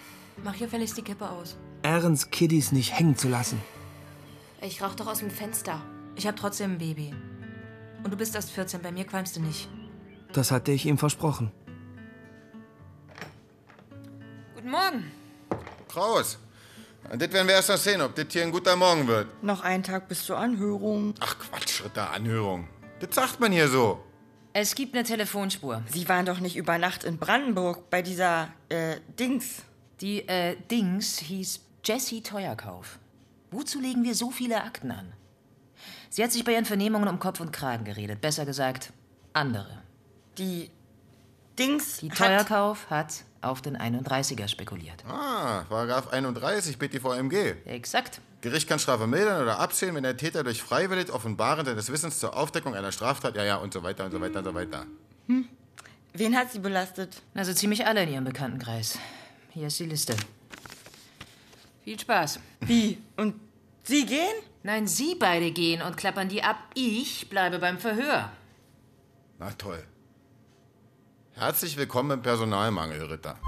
[0.45, 1.57] Mach hier fälligst die Kippe aus.
[1.83, 3.61] Erins Kiddies nicht hängen zu lassen.
[4.63, 5.81] Ich rauch doch aus dem Fenster.
[6.17, 7.15] Ich hab trotzdem ein Baby.
[8.05, 9.69] Und du bist erst 14, bei mir qualmst du nicht.
[10.33, 11.51] Das hatte ich ihm versprochen.
[14.55, 15.11] Guten Morgen.
[15.89, 16.39] Kraus.
[17.11, 19.43] Und das werden wir erst noch sehen, ob das hier ein guter Morgen wird.
[19.43, 21.15] Noch einen Tag bis zur Anhörung.
[21.21, 22.69] Ach Quatsch, Ritter, Anhörung.
[23.01, 24.05] Das sagt man hier so.
[24.53, 25.83] Es gibt eine Telefonspur.
[25.87, 29.63] Sie waren doch nicht über Nacht in Brandenburg bei dieser, äh, Dings.
[30.01, 32.99] Die, äh, Dings hieß Jessie Teuerkauf.
[33.51, 35.13] Wozu legen wir so viele Akten an?
[36.09, 38.21] Sie hat sich bei ihren Vernehmungen um Kopf und Kragen geredet.
[38.21, 38.93] Besser gesagt,
[39.33, 39.83] andere.
[40.39, 40.71] Die
[41.59, 42.19] Dings Die hat...
[42.19, 45.05] Teuerkauf hat auf den 31er spekuliert.
[45.07, 47.55] Ah, Paragraph 31 BTVMG.
[47.67, 48.21] Exakt.
[48.41, 52.35] Gericht kann Strafe mildern oder absehen, wenn der Täter durch freiwillig Offenbaren seines Wissens zur
[52.37, 54.87] Aufdeckung einer Straftat, ja, ja, und so weiter und so weiter und so weiter.
[56.15, 57.23] Wen hat sie belastet?
[57.35, 58.99] Also ziemlich alle in ihrem Bekanntenkreis.
[59.51, 60.17] Hier ist die Liste.
[61.85, 62.41] Viel Spaß.
[62.61, 62.99] Wie?
[63.17, 63.35] Und
[63.85, 64.35] Sie gehen?
[64.63, 66.57] Nein, Sie beide gehen und klappern die ab.
[66.75, 68.31] Ich bleibe beim Verhör.
[69.39, 69.83] Na toll.
[71.33, 73.39] Herzlich willkommen im Personalmangel, Ritter.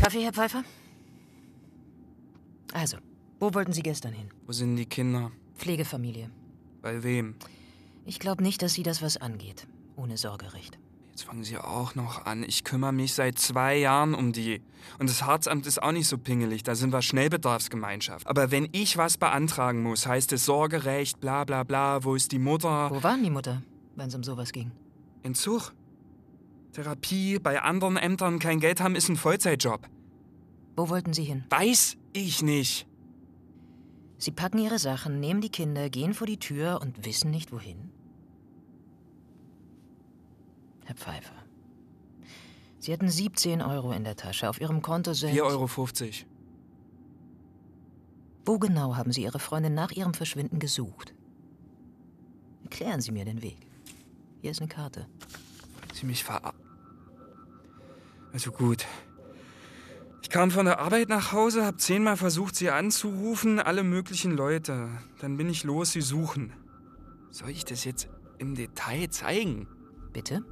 [0.00, 0.64] Kaffee, Herr Pfeiffer?
[2.72, 2.96] Also,
[3.38, 4.30] wo wollten Sie gestern hin?
[4.46, 5.30] Wo sind die Kinder?
[5.56, 6.30] Pflegefamilie.
[6.80, 7.34] Bei wem?
[8.06, 9.66] Ich glaube nicht, dass Sie das was angeht.
[9.96, 10.78] Ohne Sorgerecht.
[11.10, 12.44] Jetzt fangen Sie auch noch an.
[12.44, 14.62] Ich kümmere mich seit zwei Jahren um die.
[14.98, 16.62] Und das Harzamt ist auch nicht so pingelig.
[16.62, 18.26] Da sind wir Schnellbedarfsgemeinschaft.
[18.26, 22.04] Aber wenn ich was beantragen muss, heißt es Sorgerecht, bla bla bla.
[22.04, 22.90] Wo ist die Mutter?
[22.90, 23.60] Wo waren die Mutter,
[23.96, 24.70] wenn es um sowas ging?
[25.22, 25.74] Entzug.
[26.72, 29.88] Therapie, bei anderen Ämtern kein Geld haben, ist ein Vollzeitjob.
[30.76, 31.44] Wo wollten Sie hin?
[31.50, 32.86] Weiß ich nicht.
[34.18, 37.90] Sie packen Ihre Sachen, nehmen die Kinder, gehen vor die Tür und wissen nicht wohin?
[40.84, 41.34] Herr Pfeiffer.
[42.78, 44.48] Sie hatten 17 Euro in der Tasche.
[44.48, 45.34] Auf Ihrem Konto sind.
[45.34, 45.68] 4,50 Euro.
[48.46, 51.14] Wo genau haben Sie Ihre Freundin nach ihrem Verschwinden gesucht?
[52.62, 53.58] Erklären Sie mir den Weg.
[54.40, 55.06] Hier ist eine Karte.
[56.00, 56.54] Sie mich ver...
[58.32, 58.86] Also gut.
[60.22, 64.88] Ich kam von der Arbeit nach Hause, hab zehnmal versucht, sie anzurufen, alle möglichen Leute.
[65.20, 66.54] Dann bin ich los, sie suchen.
[67.30, 68.08] Soll ich das jetzt
[68.38, 69.68] im Detail zeigen.
[70.14, 70.42] Bitte?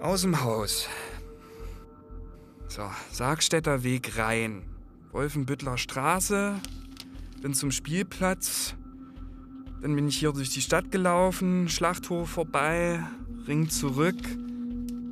[0.00, 0.86] Aus dem Haus.
[2.66, 4.64] So, Sargstädter Weg rein.
[5.12, 6.56] Wolfenbüttler Straße.
[7.40, 8.74] Bin zum Spielplatz.
[9.80, 13.04] Dann bin ich hier durch die Stadt gelaufen, Schlachthof vorbei,
[13.46, 14.18] Ring zurück.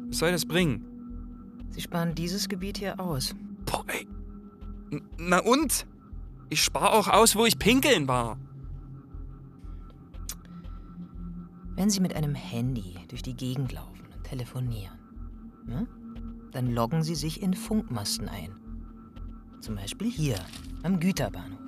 [0.08, 0.84] Was soll das bringen?
[1.70, 3.34] Sie sparen dieses Gebiet hier aus.
[3.64, 4.06] Boah, ey.
[5.18, 5.86] Na und?
[6.48, 8.38] Ich spar auch aus, wo ich pinkeln war.
[11.74, 14.98] Wenn Sie mit einem Handy durch die Gegend laufen und telefonieren,
[15.66, 15.86] ne?
[16.52, 18.58] dann loggen Sie sich in Funkmasten ein.
[19.60, 20.38] Zum Beispiel hier,
[20.82, 21.58] am Güterbahnhof.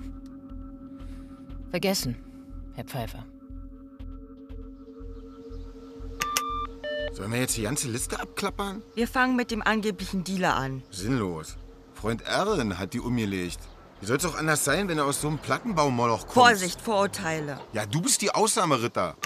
[1.69, 2.15] Vergessen,
[2.79, 3.25] Herr Pfeiffer.
[7.11, 8.81] Sollen wir jetzt die ganze Liste abklappern?
[8.95, 10.81] Wir fangen mit dem angeblichen Dealer an.
[10.89, 11.57] Sinnlos.
[11.93, 13.59] Freund Erlen hat die umgelegt.
[13.99, 16.31] Wie soll's auch anders sein, wenn er aus so einem Plattenbaumoloch kommt?
[16.31, 17.59] Vorsicht, Vorurteile.
[17.73, 19.17] Ja, du bist die Ausnahmeritter.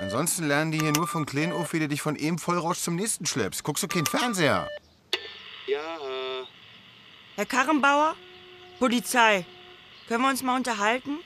[0.00, 2.96] Ansonsten lernen die hier nur von klein auf, wie du dich von einem Vollrausch zum
[2.96, 3.64] nächsten schleppst.
[3.64, 4.68] Guckst du keinen Fernseher?
[5.66, 5.96] Ja.
[7.36, 8.14] Herr Karrenbauer?
[8.78, 9.46] Polizei.
[10.06, 11.20] Können wir uns mal unterhalten?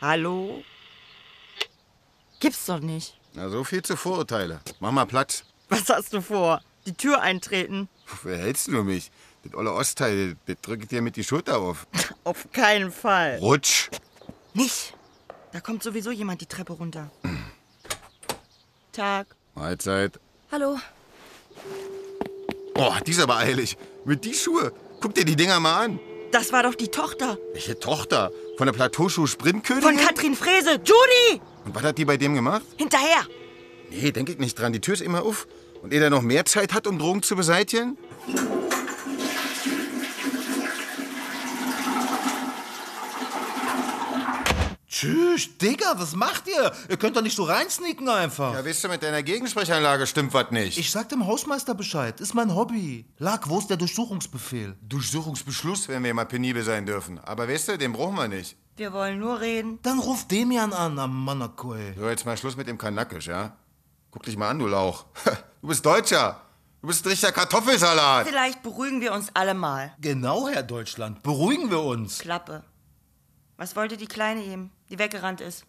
[0.00, 0.62] Hallo?
[2.40, 3.14] Gibt's doch nicht.
[3.34, 4.60] Na, so viel zu Vorurteile.
[4.80, 5.44] Mach mal Platz.
[5.68, 6.60] Was hast du vor?
[6.86, 7.88] Die Tür eintreten?
[8.06, 9.10] Wofür hältst du mich?
[9.42, 11.86] Das olle Ostteil, das drückt dir mit die Schulter auf.
[12.24, 13.38] Auf keinen Fall.
[13.38, 13.90] Rutsch.
[14.54, 14.94] Nicht.
[15.52, 17.10] Da kommt sowieso jemand die Treppe runter.
[18.92, 19.26] Tag.
[19.54, 20.20] Mahlzeit.
[20.52, 20.78] Hallo.
[22.74, 23.76] Oh, die ist aber eilig.
[24.04, 24.72] Mit die Schuhe.
[25.00, 26.00] Guck dir die Dinger mal an.
[26.30, 27.38] Das war doch die Tochter.
[27.52, 28.30] Welche Tochter?
[28.58, 29.88] Von der Plateauschuh-Sprintkönigin?
[29.88, 30.80] Von Katrin Frese.
[30.84, 31.40] Judy!
[31.64, 32.62] Und was hat die bei dem gemacht?
[32.76, 33.24] Hinterher.
[33.88, 34.72] Nee, denk ich nicht dran.
[34.72, 35.46] Die Tür ist immer auf.
[35.80, 37.96] Und er noch mehr Zeit hat, um Drogen zu beseitigen?
[44.98, 46.72] Tschüss, Digga, was macht ihr?
[46.88, 48.52] Ihr könnt doch nicht so reinsneaken einfach.
[48.54, 50.76] Ja, weißt du, mit deiner Gegensprechanlage stimmt was nicht.
[50.76, 52.20] Ich sag dem Hausmeister Bescheid.
[52.20, 53.06] Ist mein Hobby.
[53.18, 54.74] Lack, wo ist der Durchsuchungsbefehl?
[54.82, 57.20] Durchsuchungsbeschluss, wenn wir mal penibel sein dürfen.
[57.20, 58.56] Aber weißt du, den brauchen wir nicht.
[58.76, 59.78] Wir wollen nur reden.
[59.84, 61.94] Dann ruf Demian an, am Manakoi.
[61.96, 63.56] So, jetzt mal Schluss mit dem Kanakisch, ja?
[64.10, 65.04] Guck dich mal an, du Lauch.
[65.60, 66.40] Du bist Deutscher.
[66.80, 68.26] Du bist ein richtiger Kartoffelsalat.
[68.26, 69.94] Vielleicht beruhigen wir uns alle mal.
[70.00, 71.22] Genau, Herr Deutschland.
[71.22, 72.18] Beruhigen wir uns.
[72.18, 72.64] Klappe.
[73.56, 75.64] Was wollte die Kleine eben, die weggerannt ist?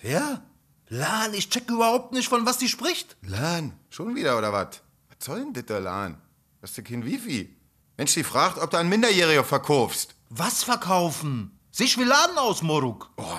[0.00, 0.42] Wer?
[0.88, 3.16] Lan, ich check überhaupt nicht, von was die spricht.
[3.22, 4.82] Lan, schon wieder oder was?
[5.08, 6.20] Was soll denn das, der Lan?
[6.62, 7.56] Hast du kein Wifi?
[7.96, 10.14] Mensch, die fragt, ob du an Minderjährige verkaufst.
[10.30, 11.58] Was verkaufen?
[11.70, 13.10] Sich will Laden aus, Moruk.
[13.16, 13.38] Oh,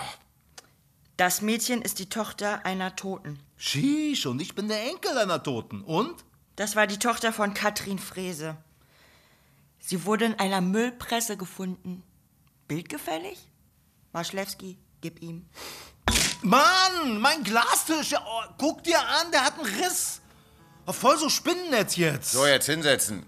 [1.17, 3.39] Das Mädchen ist die Tochter einer Toten.
[3.57, 5.81] Sheesh, und ich bin der Enkel einer Toten.
[5.83, 6.23] Und?
[6.55, 8.55] Das war die Tochter von Katrin Frese.
[9.79, 12.03] Sie wurde in einer Müllpresse gefunden.
[12.67, 13.37] Bildgefällig?
[14.13, 15.45] Marschlewski, gib ihm.
[16.41, 18.11] Mann, mein Glastisch.
[18.11, 20.21] Ja, oh, guck dir an, der hat einen Riss.
[20.85, 22.31] Oh, voll so Spinnennetz jetzt.
[22.31, 23.25] So, jetzt hinsetzen.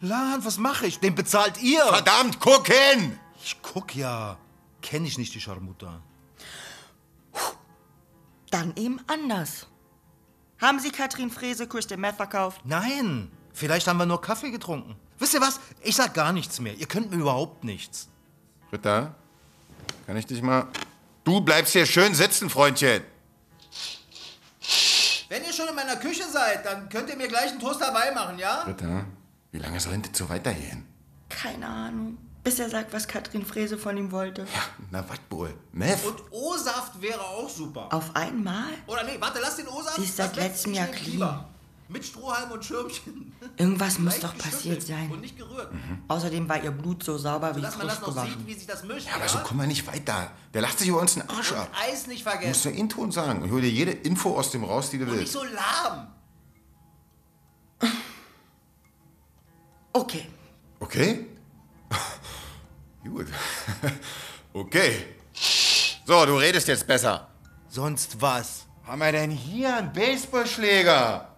[0.00, 0.98] Lan, was mache ich?
[1.00, 1.84] Den bezahlt ihr.
[1.84, 3.18] Verdammt, guck hin!
[3.42, 4.38] Ich guck ja.
[4.82, 6.02] Kenn ich nicht die Scharmutter.
[8.50, 9.66] Dann eben anders.
[10.60, 12.62] Haben Sie Katrin Frese Crystal Meth verkauft?
[12.64, 14.96] Nein, vielleicht haben wir nur Kaffee getrunken.
[15.18, 15.60] Wisst ihr was?
[15.82, 16.74] Ich sag gar nichts mehr.
[16.74, 18.08] Ihr könnt mir überhaupt nichts.
[18.72, 19.14] Ritter,
[20.06, 20.66] kann ich dich mal...
[21.24, 23.02] Du bleibst hier schön sitzen, Freundchen.
[25.28, 28.12] Wenn ihr schon in meiner Küche seid, dann könnt ihr mir gleich einen Toast dabei
[28.12, 28.62] machen, ja?
[28.62, 29.04] Ritter,
[29.52, 30.86] wie lange soll denn das so weitergehen?
[31.28, 32.16] Keine Ahnung.
[32.42, 34.46] Bis er sagt, was Katrin Frese von ihm wollte.
[34.90, 35.54] Na, was wohl?
[35.72, 36.02] Meth?
[36.06, 37.92] Und O-Saft wäre auch super.
[37.92, 38.72] Auf einmal?
[38.86, 39.96] Oder nee, warte, lass den O-Saft.
[39.96, 41.44] Sie ist seit letztem Jahr clean.
[41.90, 43.32] Mit Strohhalm und Schirmchen.
[43.56, 45.10] Irgendwas muss doch passiert sein.
[45.10, 45.72] Und nicht gerührt.
[46.08, 48.46] Außerdem war ihr Blut so sauber wie man frisch das noch sieht, gewaschen.
[48.46, 49.06] wie sich das mischt.
[49.08, 50.30] Ja, aber so kommen wir nicht weiter.
[50.52, 51.70] Der lacht sich über uns den Arsch ab.
[51.88, 52.70] Eis nicht Du musst vergessen.
[52.72, 53.42] nur Inton sagen.
[53.44, 55.32] Ich hol dir jede Info aus dem raus, die du Und nicht willst.
[55.32, 56.08] so lahm.
[59.92, 60.26] Okay.
[60.80, 61.26] Okay?
[63.04, 63.26] Gut.
[64.52, 65.06] okay.
[66.04, 67.28] So, du redest jetzt besser.
[67.68, 68.66] Sonst was?
[68.86, 71.34] Haben wir denn hier einen Baseballschläger?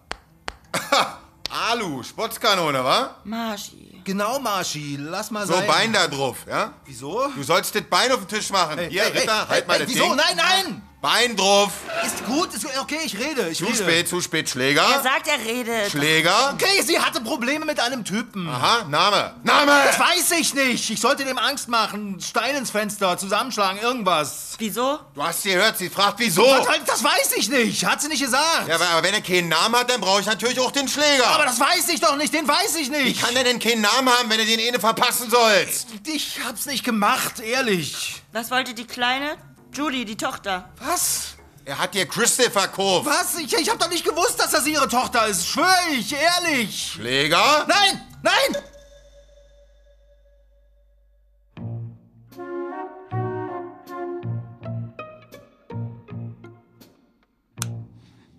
[1.49, 3.15] Alu, Sportskanone, wa?
[3.25, 4.01] Marschi.
[4.03, 4.97] Genau, Marschi.
[4.99, 5.67] Lass mal So, sein.
[5.67, 6.73] Bein da drauf, ja?
[6.85, 7.27] Wieso?
[7.35, 8.77] Du sollst das Bein auf den Tisch machen.
[8.79, 10.03] Hey, hier, hey, Ritter, hey, halt hey, mal hey, das wieso?
[10.05, 10.15] Ding.
[10.15, 10.81] Nein, nein!
[11.01, 11.71] Bein drauf.
[12.05, 13.77] Ist gut, ist okay, ich rede, ich Zu rede.
[13.77, 14.47] spät, zu spät.
[14.47, 14.83] Schläger?
[14.83, 15.89] Er sagt, er redet.
[15.89, 16.51] Schläger?
[16.53, 18.47] Okay, sie hatte Probleme mit einem Typen.
[18.47, 19.33] Aha, Name.
[19.43, 19.71] Name!
[19.87, 20.91] Das weiß ich nicht.
[20.91, 22.19] Ich sollte dem Angst machen.
[22.21, 24.53] Stein ins Fenster, zusammenschlagen, irgendwas.
[24.59, 24.99] Wieso?
[25.15, 26.43] Du hast sie gehört, sie fragt wieso.
[26.43, 27.83] Was, das weiß ich nicht.
[27.83, 28.67] Hat sie nicht gesagt.
[28.67, 31.25] Ja, aber, aber wenn er keinen Namen hat, dann brauche ich natürlich auch den Schläger.
[31.25, 33.23] Aber das weiß ich doch nicht, den weiß ich Wie nicht.
[33.23, 35.87] kann der denn keinen Namen haben, wenn du den eh verpassen sollst?
[36.05, 38.21] Ich hab's nicht gemacht, ehrlich.
[38.33, 39.35] Was wollte die Kleine?
[39.73, 40.69] Judy, die Tochter.
[40.79, 41.35] Was?
[41.63, 43.05] Er hat dir Crystal verkauft.
[43.05, 43.37] Was?
[43.37, 45.47] Ich, ich hab doch nicht gewusst, dass das ihre Tochter ist.
[45.47, 46.93] Schwör ich, ehrlich.
[46.93, 47.65] Schläger?
[47.67, 48.63] Nein, nein!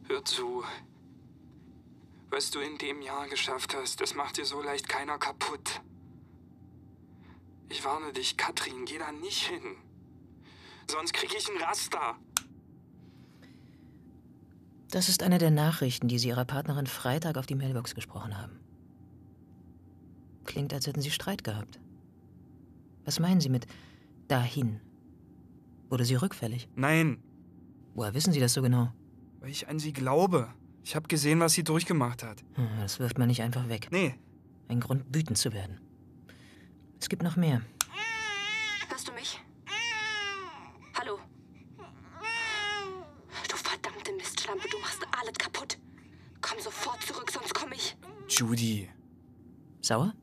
[0.09, 0.65] Hör zu.
[2.29, 5.81] Was du in dem Jahr geschafft hast, das macht dir so leicht keiner kaputt.
[7.71, 9.77] Ich warne dich, Katrin, geh da nicht hin.
[10.93, 12.17] Sonst krieg ich ein Raster.
[14.91, 18.61] Das ist eine der Nachrichten, die Sie Ihrer Partnerin Freitag auf die Mailbox gesprochen haben.
[20.45, 21.81] Klingt, als hätten Sie Streit gehabt.
[23.07, 23.67] Was meinen Sie mit
[24.29, 24.81] dahin?
[25.89, 26.69] Wurde sie rückfällig?
[26.75, 27.23] Nein,
[27.95, 28.93] Woher wissen Sie das so genau?
[29.41, 30.49] weil ich an sie glaube.
[30.85, 32.45] Ich habe gesehen, was sie durchgemacht hat.
[32.55, 33.89] Hm, Das wirft man nicht einfach weg.
[33.91, 34.15] Nee.
[34.69, 35.81] Ein Grund, wütend zu werden.
[37.01, 37.61] Es gibt noch mehr.
[38.89, 39.41] Hörst du mich?
[40.97, 41.19] Hallo?
[43.51, 45.77] Du verdammte Mistschlampe, du machst alles kaputt.
[46.41, 47.97] Komm sofort zurück, sonst komm ich.
[48.43, 48.89] Judy,
[49.83, 50.15] Sauer?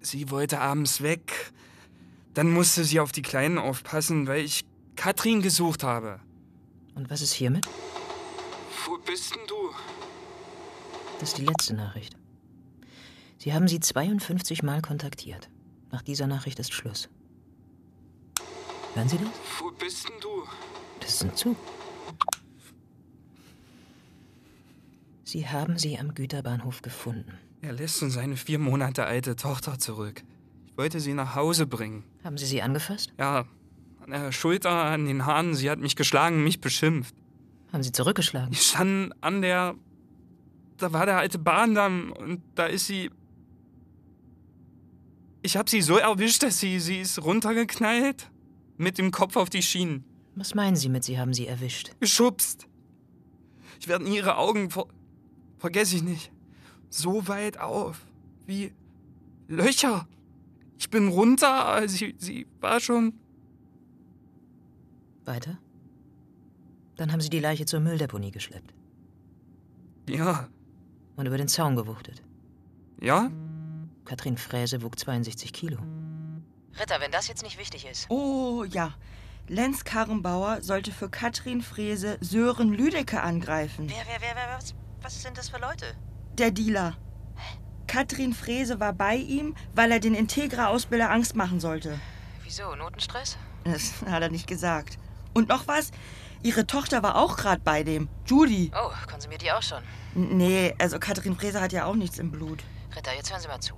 [0.00, 1.52] sie wollte abends weg.
[2.32, 4.64] Dann musste sie auf die Kleinen aufpassen, weil ich
[4.96, 6.20] Katrin gesucht habe.
[6.94, 7.66] Und was ist hiermit?
[8.86, 9.74] Wo bist denn du?
[11.20, 12.16] Das ist die letzte Nachricht.
[13.36, 15.50] Sie haben sie 52 Mal kontaktiert.
[15.90, 17.10] Nach dieser Nachricht ist Schluss.
[18.94, 19.28] Hören Sie das?
[19.58, 20.44] Wo bist denn du?
[21.00, 21.58] Das ist ein Zug.
[25.26, 27.32] Sie haben sie am Güterbahnhof gefunden.
[27.60, 30.22] Er lässt uns seine vier Monate alte Tochter zurück.
[30.68, 32.04] Ich wollte sie nach Hause bringen.
[32.22, 33.12] Haben Sie sie angefasst?
[33.18, 33.44] Ja,
[34.04, 35.56] an der Schulter, an den Haaren.
[35.56, 37.12] Sie hat mich geschlagen, mich beschimpft.
[37.72, 38.52] Haben Sie zurückgeschlagen?
[38.52, 39.74] Ich stand an der.
[40.76, 43.10] Da war der alte Bahndamm und da ist sie.
[45.42, 46.78] Ich hab sie so erwischt, dass sie.
[46.78, 48.30] Sie ist runtergeknallt.
[48.76, 50.04] Mit dem Kopf auf die Schienen.
[50.36, 51.90] Was meinen Sie mit, Sie haben sie erwischt?
[51.98, 52.68] Geschubst.
[53.80, 54.86] Ich werde nie ihre Augen ver
[55.58, 56.32] vergesse ich nicht.
[56.88, 58.06] So weit auf.
[58.46, 58.72] Wie
[59.48, 60.06] Löcher.
[60.78, 63.14] Ich bin runter, sie, sie war schon.
[65.24, 65.58] Weiter?
[66.96, 68.72] Dann haben Sie die Leiche zur Mülldeponie geschleppt
[70.08, 70.48] Ja.
[71.16, 72.22] und über den Zaun gewuchtet.
[73.00, 73.30] Ja?
[74.04, 75.78] Katrin Fräse wog 62 Kilo.
[76.78, 78.06] Ritter, wenn das jetzt nicht wichtig ist.
[78.10, 78.94] Oh ja.
[79.48, 83.88] Lenz Karrenbauer sollte für Katrin Frese Sören Lüdecke angreifen.
[83.88, 84.74] Wer, wer, wer, wer, was,
[85.06, 85.94] was sind das für Leute?
[86.36, 86.96] Der Dealer.
[87.86, 92.00] Katrin Frese war bei ihm, weil er den Integra-Ausbilder Angst machen sollte.
[92.42, 92.74] Wieso?
[92.74, 93.38] Notenstress?
[93.62, 94.98] Das hat er nicht gesagt.
[95.32, 95.92] Und noch was?
[96.42, 98.08] Ihre Tochter war auch gerade bei dem.
[98.26, 98.72] Judy.
[98.74, 99.80] Oh, konsumiert die auch schon.
[100.16, 102.64] Nee, also Katrin Frese hat ja auch nichts im Blut.
[102.96, 103.74] Ritter, jetzt hören Sie mal zu.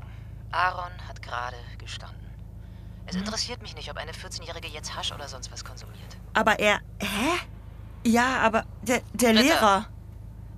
[0.51, 2.27] Aaron hat gerade gestanden.
[3.05, 6.17] Es interessiert mich nicht, ob eine 14-Jährige jetzt Hasch oder sonst was konsumiert.
[6.33, 6.81] Aber er.
[7.01, 7.39] Hä?
[8.07, 9.43] Ja, aber der, der Ritter.
[9.43, 9.89] Lehrer.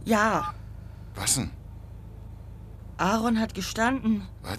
[0.05, 0.55] Ja,
[1.21, 1.51] Was denn?
[2.97, 4.27] Aaron hat gestanden.
[4.43, 4.59] Was?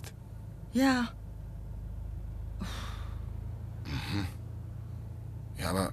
[0.73, 1.09] Ja.
[5.57, 5.91] Ja, aber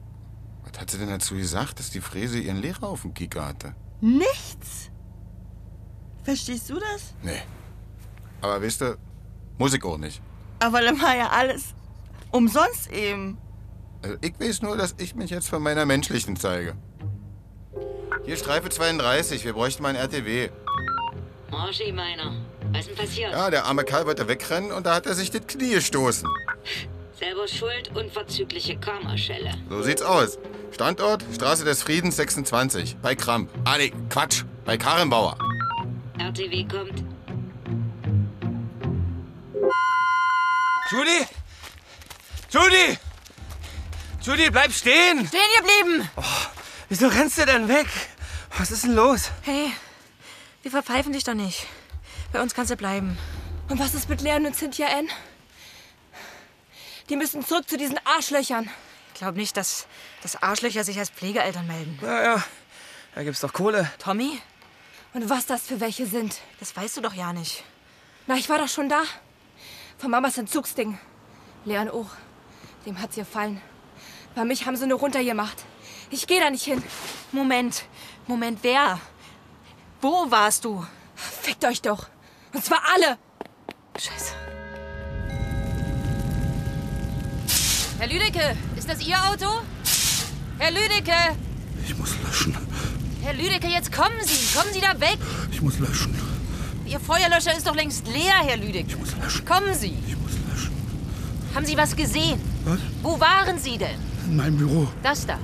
[0.65, 3.75] was hat sie denn dazu gesagt, dass die Fräse ihren Lehrer auf dem Kieker hatte?
[4.03, 4.91] Nichts.
[6.23, 7.15] Verstehst du das?
[7.23, 7.41] Nee.
[8.43, 8.99] Aber wisst ihr,
[9.57, 10.21] muss ich auch nicht.
[10.61, 11.75] Aber dann war ja alles
[12.31, 13.39] umsonst eben.
[14.03, 16.77] Also ich weiß nur, dass ich mich jetzt von meiner menschlichen zeige.
[18.25, 20.51] Hier Streife 32, wir bräuchten mal ein RTW.
[21.51, 22.33] Morschi, meiner.
[22.73, 23.33] Was ist denn passiert?
[23.33, 26.29] Ja, der arme Kerl wollte wegrennen und da hat er sich das Knie gestoßen.
[27.19, 29.55] Selber schuld, unverzügliche Karmaschelle.
[29.71, 30.39] So sieht's aus.
[30.73, 33.51] Standort, Straße des Friedens 26, bei Kramp.
[33.65, 35.37] Ah, nee, Quatsch, bei Karrenbauer.
[36.19, 37.03] RTW kommt.
[40.91, 41.27] Judy!
[42.51, 42.99] Judy!
[44.23, 45.27] Judy, bleib stehen!
[45.27, 46.09] Stehen geblieben!
[46.89, 47.87] Wieso rennst du denn weg?
[48.57, 49.31] Was ist denn los?
[49.43, 49.71] Hey,
[50.63, 51.67] wir verpfeifen dich doch nicht.
[52.33, 53.19] Bei uns kannst du bleiben.
[53.69, 55.09] Und was ist mit Leon und Cynthia Ann?
[57.11, 58.71] Die müssen zurück zu diesen Arschlöchern.
[59.13, 59.87] Ich glaube nicht, dass,
[60.23, 61.99] dass Arschlöcher sich als Pflegeeltern melden.
[62.01, 62.45] Ja, ja.
[63.15, 63.91] Da gibt's doch Kohle.
[63.99, 64.41] Tommy?
[65.13, 66.39] Und was das für welche sind?
[66.61, 67.65] Das weißt du doch ja nicht.
[68.27, 69.03] Na, ich war doch schon da.
[69.99, 70.99] Von Mamas Entzugsding.
[71.65, 72.11] Leon auch.
[72.87, 73.61] Dem hat's gefallen.
[74.35, 75.65] Bei mich haben sie nur runtergemacht.
[76.11, 76.83] Ich gehe da nicht hin.
[77.33, 77.85] Moment,
[78.27, 78.99] Moment, wer?
[80.01, 80.85] Wo warst du?
[81.15, 82.07] Fickt euch doch.
[82.53, 83.19] Und zwar alle.
[83.99, 84.33] Scheiße.
[87.99, 89.47] Herr Lüdecke, ist das Ihr Auto?
[90.59, 91.37] Herr Lüdecke!
[91.85, 92.57] Ich muss löschen.
[93.23, 94.57] Herr Lüdecke, jetzt kommen Sie!
[94.57, 95.19] Kommen Sie da weg!
[95.51, 96.17] Ich muss löschen.
[96.87, 98.91] Ihr Feuerlöscher ist doch längst leer, Herr Lüdecke.
[98.91, 99.45] Ich muss löschen.
[99.45, 99.99] Kommen Sie!
[100.07, 100.73] Ich muss löschen.
[101.55, 102.41] Haben Sie was gesehen?
[102.65, 102.79] Was?
[103.03, 103.99] Wo waren Sie denn?
[104.27, 104.89] In meinem Büro.
[105.03, 105.39] Das da.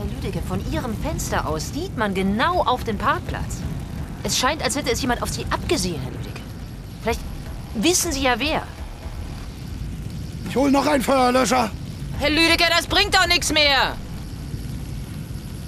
[0.00, 3.58] Herr Lüdecke, von Ihrem Fenster aus sieht man genau auf den Parkplatz.
[4.22, 6.40] Es scheint, als hätte es jemand auf Sie abgesehen, Herr Lüdecke.
[7.02, 7.20] Vielleicht
[7.74, 8.62] wissen Sie ja wer.
[10.48, 11.70] Ich hol noch einen Feuerlöscher.
[12.18, 13.94] Herr Lüdecke, das bringt doch nichts mehr.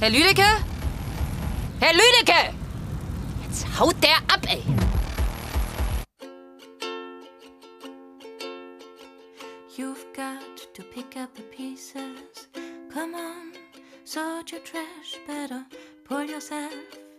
[0.01, 0.47] Herr Lüdecke?
[1.80, 2.55] Herr Lüdecke!
[3.45, 4.62] Jetzt haut der ab, ey.
[9.76, 12.49] You've got to pick up the pieces.
[12.93, 13.53] Come on,
[14.05, 15.65] sort your trash better.
[16.05, 16.75] Pull yourself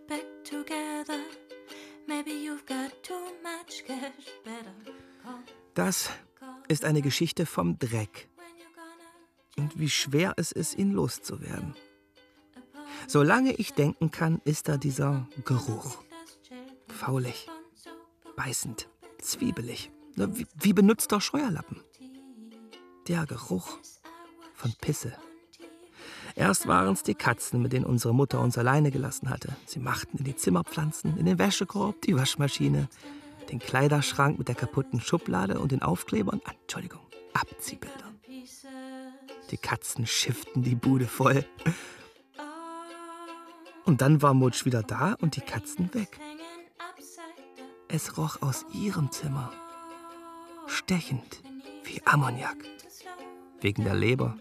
[0.08, 1.20] back together.
[2.08, 4.74] Maybe you've got too much cash better.
[5.74, 6.10] Das
[6.68, 8.30] ist eine Geschichte vom Dreck.
[9.58, 11.76] Und wie schwer es ist, ihn loszuwerden.
[13.08, 16.04] Solange ich denken kann, ist da dieser Geruch.
[16.88, 17.48] Faulig,
[18.36, 18.88] beißend,
[19.20, 21.82] zwiebelig, wie, wie benutzter Scheuerlappen.
[23.08, 23.80] Der Geruch
[24.54, 25.14] von Pisse.
[26.36, 29.56] Erst waren es die Katzen, mit denen unsere Mutter uns alleine gelassen hatte.
[29.66, 32.90] Sie machten in die Zimmerpflanzen, in den Wäschekorb, die Waschmaschine,
[33.52, 37.02] den Kleiderschrank mit der kaputten Schublade und den Aufklebern, Entschuldigung,
[37.34, 38.20] Abziehbildern.
[39.52, 41.46] Die Katzen schifften die Bude voll.
[43.86, 46.20] Und dann war Mutsch wieder da und die Katzen weg.
[47.90, 49.52] Es roch aus ihrem Zimmer.
[50.66, 51.44] Stechend
[51.84, 52.58] wie Ammoniak.
[53.62, 54.38] Wegen der Leber.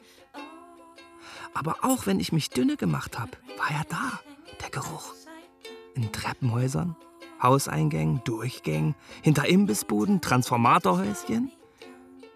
[1.55, 4.21] Aber auch wenn ich mich dünne gemacht habe, war er da,
[4.61, 5.15] der Geruch.
[5.95, 6.97] In Treppenhäusern,
[7.43, 11.51] Hauseingängen, Durchgängen, hinter Imbissbuden, Transformatorhäuschen.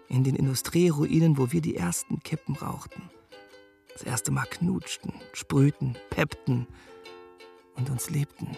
[0.09, 3.01] In den Industrieruinen, wo wir die ersten Kippen rauchten.
[3.91, 6.67] Das erste Mal knutschten, sprühten, peppten
[7.75, 8.55] und uns liebten.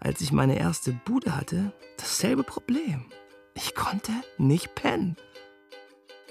[0.00, 3.04] Als ich meine erste Bude hatte, dasselbe Problem.
[3.54, 5.16] Ich konnte nicht pennen.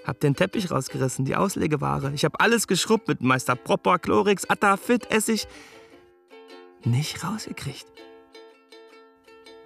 [0.09, 2.11] Hab den Teppich rausgerissen, die Auslegeware.
[2.15, 5.47] Ich hab alles geschrubbt mit Meister Propper, Chlorix, Atta, Fit, Essig.
[6.83, 7.85] Nicht rausgekriegt.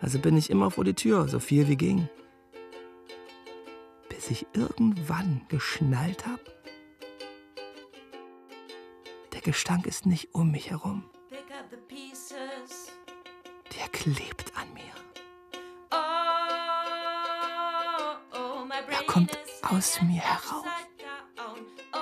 [0.01, 2.09] Also bin ich immer vor die Tür, so viel wie ging.
[4.09, 6.41] Bis ich irgendwann geschnallt hab.
[9.31, 11.05] Der Gestank ist nicht um mich herum.
[13.79, 14.52] Der klebt
[19.63, 20.21] aus mir.
[20.51, 20.63] Oh,
[21.93, 21.97] oh,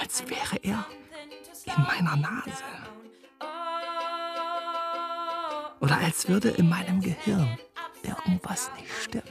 [0.00, 0.86] Als wäre er
[1.66, 2.64] in meiner Nase.
[5.80, 7.58] Oder als würde in meinem Gehirn
[8.02, 9.28] irgendwas nicht stimmen.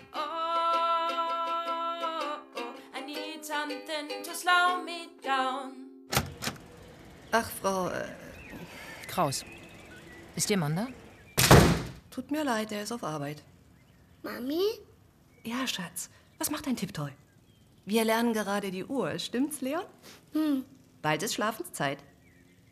[7.33, 8.09] Ach, Frau äh,
[9.07, 9.45] Kraus.
[10.35, 10.87] Ist Ihr Mann da?
[12.09, 13.41] Tut mir leid, er ist auf Arbeit.
[14.21, 14.61] Mami?
[15.43, 16.09] Ja, Schatz.
[16.37, 17.11] Was macht dein Tipptoy?
[17.85, 19.17] Wir lernen gerade die Uhr.
[19.17, 19.83] Stimmt's, Leon?
[20.33, 20.65] Hm.
[21.01, 22.03] Bald ist Schlafenszeit.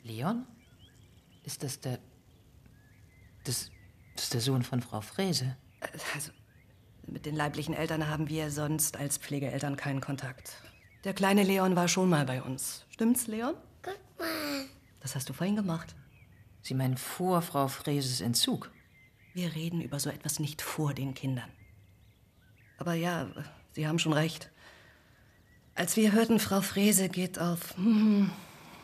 [0.04, 0.46] Leon?
[1.44, 2.00] Ist das der.
[3.44, 3.72] Das,
[4.16, 5.58] das ist der Sohn von Frau Frese.
[6.14, 6.32] Also,
[7.08, 10.62] mit den leiblichen Eltern haben wir sonst als Pflegeeltern keinen Kontakt.
[11.06, 12.86] Der kleine Leon war schon mal bei uns.
[12.90, 13.56] Stimmt's, Leon?
[13.82, 14.66] Guck mal.
[15.00, 15.96] Das hast du vorhin gemacht.
[16.62, 18.70] Sie meinen vor Frau Freses Entzug?
[19.34, 21.50] Wir reden über so etwas nicht vor den Kindern.
[22.80, 23.28] Aber ja,
[23.74, 24.50] Sie haben schon recht.
[25.76, 28.32] Als wir hörten, Frau Frese geht auf hm,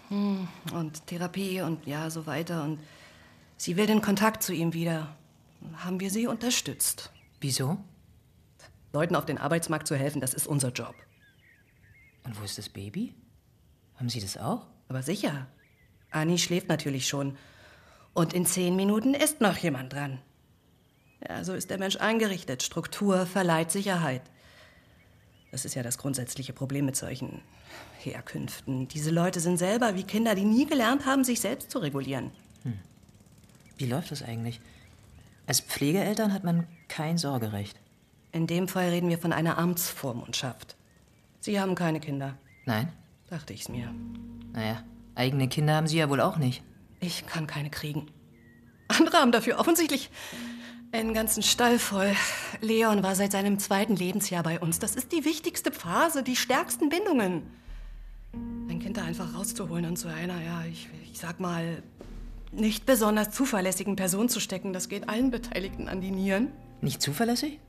[0.10, 2.80] hm, und Therapie und ja, so weiter und
[3.58, 5.16] sie will den Kontakt zu ihm wieder,
[5.78, 7.12] haben wir sie unterstützt.
[7.42, 7.78] Wieso?
[8.94, 10.96] Leuten auf den Arbeitsmarkt zu helfen, das ist unser Job.
[12.24, 13.14] Und wo ist das Baby?
[13.98, 14.66] Haben Sie das auch?
[14.88, 15.48] Aber sicher.
[16.12, 17.38] Anni schläft natürlich schon.
[18.14, 20.20] Und in zehn Minuten ist noch jemand dran.
[21.28, 22.64] Ja, so ist der Mensch eingerichtet.
[22.64, 24.22] Struktur verleiht Sicherheit.
[25.52, 27.42] Das ist ja das grundsätzliche Problem mit solchen
[28.00, 28.88] Herkünften.
[28.88, 32.32] Diese Leute sind selber wie Kinder, die nie gelernt haben, sich selbst zu regulieren.
[33.78, 34.62] Wie läuft das eigentlich?
[35.48, 37.80] Als Pflegeeltern hat man kein Sorgerecht.
[38.32, 40.76] In dem Fall reden wir von einer Amtsvormundschaft.
[41.40, 42.38] Sie haben keine Kinder.
[42.66, 42.92] Nein?
[43.30, 43.94] Dachte ich's mir.
[44.54, 46.64] Naja, eigene Kinder haben Sie ja wohl auch nicht.
[47.00, 48.08] Ich kann keine kriegen.
[48.88, 50.10] Andere haben dafür offensichtlich
[50.96, 52.12] einen ganzen Stall voll.
[52.62, 54.80] Leon war seit seinem zweiten Lebensjahr bei uns.
[54.80, 57.44] Das ist die wichtigste Phase, die stärksten Bindungen.
[58.34, 61.84] ein Kind da einfach rauszuholen und zu einer, ja, ich, ich sag mal,
[62.52, 66.52] nicht besonders zuverlässigen Person zu stecken, das geht allen Beteiligten an die Nieren.
[66.82, 67.60] Nicht zuverlässig?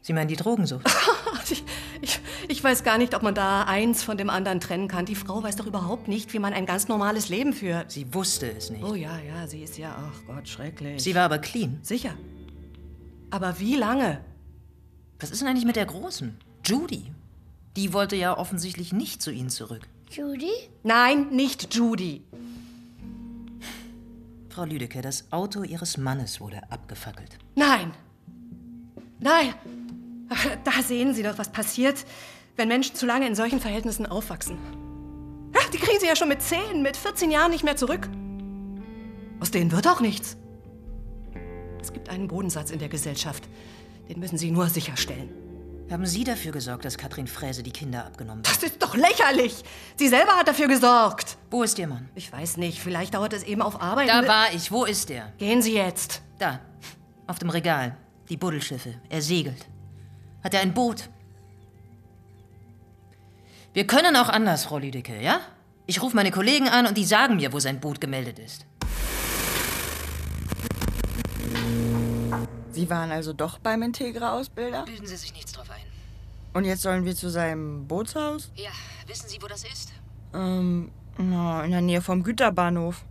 [0.00, 0.84] Sie meinen die Drogensucht?
[1.50, 1.64] ich,
[2.02, 5.06] ich, ich weiß gar nicht, ob man da eins von dem anderen trennen kann.
[5.06, 7.90] Die Frau weiß doch überhaupt nicht, wie man ein ganz normales Leben führt.
[7.90, 8.84] Sie wusste es nicht.
[8.84, 11.02] Oh ja, ja, sie ist ja, ach Gott, schrecklich.
[11.02, 11.78] Sie war aber clean.
[11.82, 12.14] Sicher.
[13.34, 14.20] Aber wie lange?
[15.18, 16.38] Was ist denn eigentlich mit der Großen?
[16.64, 17.10] Judy.
[17.74, 19.88] Die wollte ja offensichtlich nicht zu Ihnen zurück.
[20.08, 20.52] Judy?
[20.84, 22.22] Nein, nicht Judy.
[24.50, 27.36] Frau Lüdecke, das Auto Ihres Mannes wurde abgefackelt.
[27.56, 27.90] Nein.
[29.18, 29.52] Nein.
[30.62, 32.06] Da sehen Sie doch, was passiert,
[32.54, 34.58] wenn Menschen zu lange in solchen Verhältnissen aufwachsen.
[35.72, 38.08] Die kriegen sie ja schon mit 10, mit 14 Jahren nicht mehr zurück.
[39.40, 40.36] Aus denen wird auch nichts.
[41.84, 43.44] Es gibt einen Bodensatz in der Gesellschaft.
[44.08, 45.28] Den müssen Sie nur sicherstellen.
[45.90, 48.50] Haben Sie dafür gesorgt, dass Katrin Fräse die Kinder abgenommen hat?
[48.50, 49.62] Das ist doch lächerlich.
[49.96, 51.36] Sie selber hat dafür gesorgt.
[51.50, 52.08] Wo ist Ihr Mann?
[52.14, 52.80] Ich weiß nicht.
[52.80, 54.08] Vielleicht dauert es eben auf Arbeit.
[54.08, 54.72] Da war ich.
[54.72, 55.30] Wo ist er?
[55.36, 56.22] Gehen Sie jetzt.
[56.38, 56.60] Da.
[57.26, 57.94] Auf dem Regal.
[58.30, 58.94] Die Buddelschiffe.
[59.10, 59.66] Er segelt.
[60.42, 61.10] Hat er ein Boot?
[63.74, 65.40] Wir können auch anders, Frau Lüdecke, ja?
[65.84, 68.64] Ich rufe meine Kollegen an und die sagen mir, wo sein Boot gemeldet ist.
[72.74, 74.84] Sie waren also doch beim Integra-Ausbilder?
[74.84, 75.86] Bilden Sie sich nichts drauf ein.
[76.54, 78.50] Und jetzt sollen wir zu seinem Bootshaus?
[78.56, 78.70] Ja,
[79.06, 79.92] wissen Sie, wo das ist?
[80.32, 83.04] Ähm, na, in der Nähe vom Güterbahnhof.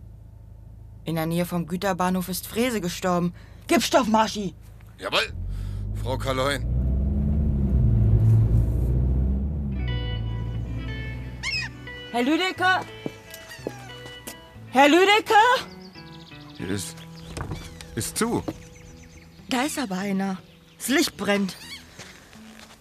[1.04, 3.34] In der Nähe vom Güterbahnhof ist Frese gestorben.
[3.66, 4.54] Gib Stoff, Marschi!
[4.98, 5.32] Jawohl,
[6.02, 6.64] Frau Kaloin.
[12.12, 12.80] Herr Lüdecke?
[14.70, 15.34] Herr Lüdecke?
[16.56, 16.96] Hier ist.
[17.96, 18.42] ist zu.
[19.48, 20.38] Da ist aber einer.
[20.78, 21.56] Das Licht brennt.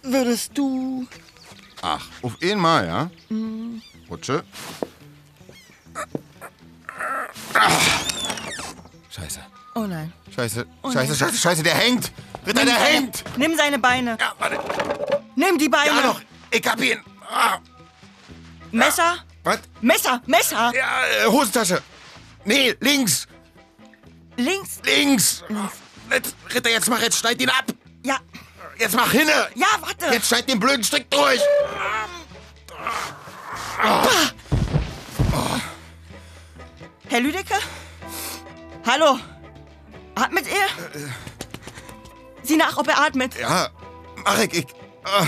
[0.02, 1.08] Würdest du...
[1.82, 3.12] Ach, auf einmal, ja?
[3.30, 4.44] Hm, Rutsche.
[7.54, 7.70] Ah.
[9.10, 9.40] Scheiße.
[9.76, 10.12] Oh nein.
[10.34, 11.18] Scheiße, Oh scheiße, nein.
[11.18, 12.12] scheiße, scheiße, der hängt!
[12.46, 13.24] Ritter, Nimm der seine- hängt!
[13.38, 14.18] Nimm seine Beine.
[14.20, 14.60] Ja, warte.
[15.36, 15.90] Nimm die Beine.
[15.92, 17.00] Ja, doch, ich hab ihn!
[17.30, 17.58] Ah.
[18.72, 19.18] Messer?
[19.44, 19.60] Was?
[19.82, 20.72] Messer, Messer!
[20.76, 21.82] Ja, äh, Hosentasche!
[22.46, 23.28] Nee, links!
[24.38, 24.80] Links?
[24.86, 25.44] Links!
[26.14, 27.66] Jetzt, Ritter, jetzt mach, jetzt schneid ihn ab!
[28.06, 28.20] Ja.
[28.78, 29.48] Jetzt mach hinne!
[29.56, 30.14] Ja, warte!
[30.14, 31.42] Jetzt schneid den blöden Strick durch!
[37.10, 37.56] Herr Lüdecke?
[38.86, 39.18] Hallo?
[40.16, 40.68] Atmet er?
[42.44, 43.36] Sieh nach, ob er atmet.
[43.40, 43.70] Ja,
[44.24, 44.54] mach ich.
[44.54, 44.68] ich
[45.04, 45.26] ah.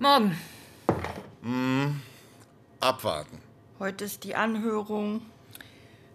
[0.00, 0.38] Morgen.
[1.42, 2.00] Hm,
[2.80, 3.40] abwarten.
[3.78, 5.22] Heute ist die Anhörung.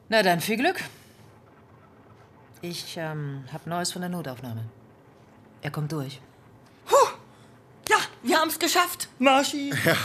[0.10, 0.84] Na dann, viel Glück.
[2.62, 4.66] Ich ähm, hab Neues von der Notaufnahme.
[5.62, 6.20] Er kommt durch.
[7.90, 9.10] Ja, wir haben es geschafft.
[9.20, 9.74] Marschi.
[9.86, 9.96] Ja,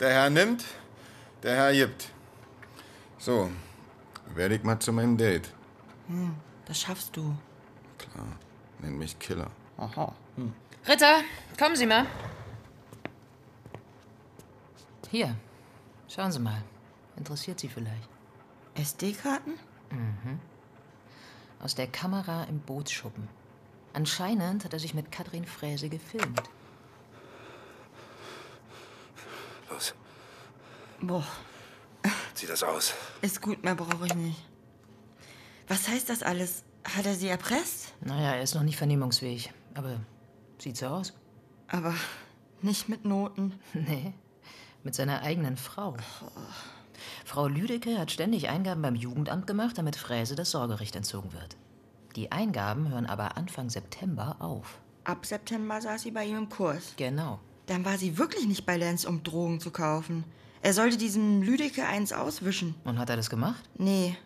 [0.00, 0.64] der Herr nimmt,
[1.42, 2.10] der Herr gibt.
[3.18, 3.50] So,
[4.34, 5.48] werde ich mal zu meinem Date.
[6.08, 7.34] Hm, das schaffst du.
[7.98, 8.26] Klar,
[8.80, 9.50] nenn mich Killer.
[9.78, 10.14] Aha.
[10.36, 10.52] Hm.
[10.86, 11.20] Ritter,
[11.58, 12.06] kommen Sie mal.
[15.10, 15.34] Hier,
[16.08, 16.62] schauen Sie mal.
[17.16, 18.15] Interessiert Sie vielleicht.
[18.76, 19.52] SD-Karten?
[19.90, 20.40] Mhm.
[21.60, 23.28] Aus der Kamera im Bootsschuppen.
[23.92, 26.42] Anscheinend hat er sich mit Katrin Fräse gefilmt.
[29.70, 29.94] Los,
[31.00, 31.26] Boah,
[32.34, 32.94] zieh das aus.
[33.22, 34.44] ist gut, mehr brauche ich nicht.
[35.68, 36.62] Was heißt das alles?
[36.84, 37.94] Hat er sie erpresst?
[38.00, 39.52] Naja, er ist noch nicht vernehmungsfähig.
[39.74, 39.98] Aber
[40.58, 41.12] sieht so aus.
[41.68, 41.94] Aber
[42.62, 43.58] nicht mit Noten.
[43.74, 44.12] Nee,
[44.84, 45.96] mit seiner eigenen Frau.
[47.24, 51.56] Frau Lüdecke hat ständig Eingaben beim Jugendamt gemacht, damit Fräse das Sorgerecht entzogen wird.
[52.16, 54.78] Die Eingaben hören aber Anfang September auf.
[55.04, 56.94] Ab September saß sie bei ihm im Kurs.
[56.96, 57.40] Genau.
[57.66, 60.24] Dann war sie wirklich nicht bei Lenz, um Drogen zu kaufen.
[60.62, 62.74] Er sollte diesem Lüdecke eins auswischen.
[62.84, 63.62] Und hat er das gemacht?
[63.76, 64.16] Nee.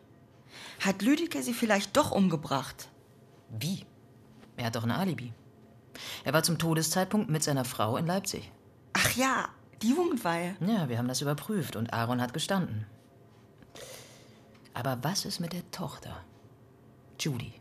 [0.80, 2.88] Hat Lüdecke sie vielleicht doch umgebracht?
[3.50, 3.84] Wie?
[4.56, 5.32] Er hat doch ein Alibi.
[6.24, 8.50] Er war zum Todeszeitpunkt mit seiner Frau in Leipzig.
[8.92, 9.48] Ach ja,
[9.82, 10.56] die Jugendweihe.
[10.60, 12.86] Ja, wir haben das überprüft und Aaron hat gestanden.
[14.74, 16.24] Aber was ist mit der Tochter?
[17.18, 17.52] Judy.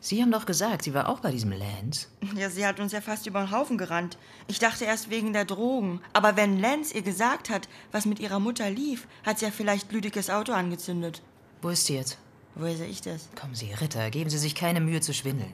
[0.00, 2.06] Sie haben doch gesagt, sie war auch bei diesem Lance.
[2.36, 4.16] Ja, sie hat uns ja fast über den Haufen gerannt.
[4.46, 6.00] Ich dachte erst wegen der Drogen.
[6.12, 9.90] Aber wenn Lenz ihr gesagt hat, was mit ihrer Mutter lief, hat sie ja vielleicht
[9.90, 11.22] Lüdekes Auto angezündet.
[11.62, 12.16] Wo ist sie jetzt?
[12.54, 13.28] Woher sehe ich das?
[13.38, 15.52] Kommen Sie, Ritter, geben Sie sich keine Mühe zu schwindeln.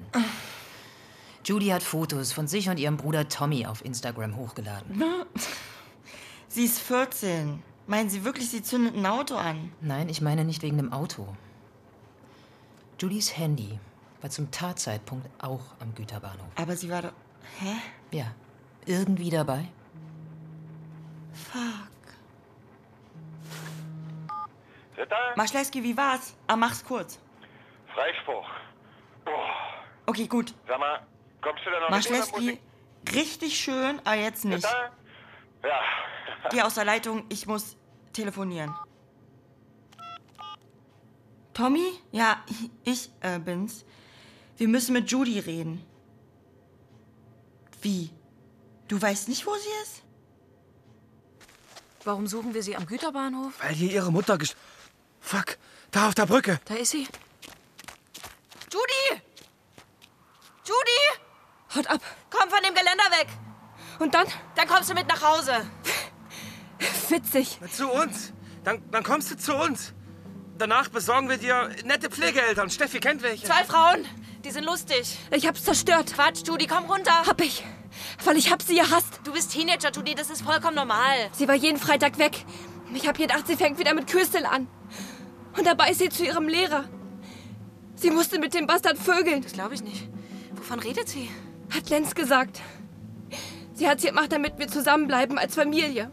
[1.44, 5.02] Judy hat Fotos von sich und ihrem Bruder Tommy auf Instagram hochgeladen.
[6.48, 7.62] Sie ist 14.
[7.86, 9.70] Meinen Sie wirklich, sie zündet ein Auto an?
[9.82, 11.36] Nein, ich meine nicht wegen dem Auto.
[12.98, 13.78] Judys Handy
[14.22, 16.46] war zum Tatzeitpunkt auch am Güterbahnhof.
[16.56, 17.12] Aber sie war doch.
[17.60, 17.74] Hä?
[18.10, 18.32] Ja,
[18.86, 19.68] irgendwie dabei?
[21.34, 21.90] Fuck.
[25.36, 26.34] Maschleski, wie war's?
[26.46, 27.20] Ah, mach's kurz.
[27.92, 28.46] Freispruch.
[30.06, 30.54] Okay, gut.
[30.66, 31.00] Sag mal,
[31.44, 32.60] kommst du da noch mit oder muss Maschleski,
[33.14, 34.64] richtig schön, aber jetzt nicht.
[34.64, 35.80] ich- Ja.
[36.50, 37.76] Geh aus der Leitung, ich muss
[38.12, 38.74] telefonieren.
[41.54, 41.86] Tommy?
[42.10, 42.44] Ja,
[42.84, 43.84] ich äh, bin's.
[44.56, 45.84] Wir müssen mit Judy reden.
[47.80, 48.10] Wie?
[48.88, 50.02] Du weißt nicht, wo sie ist?
[52.04, 53.52] Warum suchen wir sie am Güterbahnhof?
[53.62, 54.56] Weil hier ihre Mutter gest...
[55.20, 55.56] Fuck,
[55.90, 56.60] da auf der Brücke.
[56.66, 57.08] Da ist sie.
[58.70, 59.22] Judy!
[60.66, 61.23] Judy!
[61.74, 62.00] Haut ab.
[62.30, 63.28] Komm von dem Geländer weg.
[63.98, 64.26] Und dann?
[64.54, 65.66] Dann kommst du mit nach Hause.
[67.08, 67.58] Witzig.
[67.72, 68.32] Zu uns.
[68.64, 69.92] Dann, dann kommst du zu uns.
[70.58, 72.70] Danach besorgen wir dir nette Pflegeeltern.
[72.70, 73.46] Steffi kennt welche.
[73.46, 74.04] Zwei Frauen,
[74.44, 75.18] die sind lustig.
[75.30, 76.12] Ich hab's zerstört.
[76.14, 77.26] Quatsch, Judy, komm runter.
[77.26, 77.64] Hab ich.
[78.24, 79.20] Weil ich hab sie gehasst.
[79.24, 81.30] Du bist Teenager, Judy, das ist vollkommen normal.
[81.32, 82.44] Sie war jeden Freitag weg.
[82.94, 84.68] Ich hab gedacht, sie fängt wieder mit Kürstel an.
[85.56, 86.84] Und dabei ist sie zu ihrem Lehrer.
[87.96, 89.42] Sie musste mit dem Bastard vögeln.
[89.42, 90.08] Das glaube ich nicht.
[90.54, 91.30] Wovon redet sie?
[91.74, 92.60] Hat Lenz gesagt.
[93.74, 96.10] Sie hat sie gemacht, damit wir zusammenbleiben als Familie.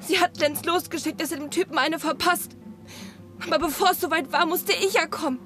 [0.00, 2.56] Sie hat Lenz losgeschickt, dass er dem Typen eine verpasst.
[3.46, 5.38] Aber bevor es soweit war, musste ich ja kommen.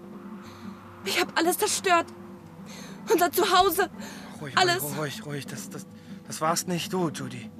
[1.04, 2.06] Ich habe alles zerstört.
[3.10, 3.90] Unser Zuhause.
[4.40, 4.82] Ruhig, alles.
[4.82, 5.46] ruhig, ruhig, ruhig.
[5.46, 5.86] Das, das,
[6.26, 7.50] das warst nicht du, Judy.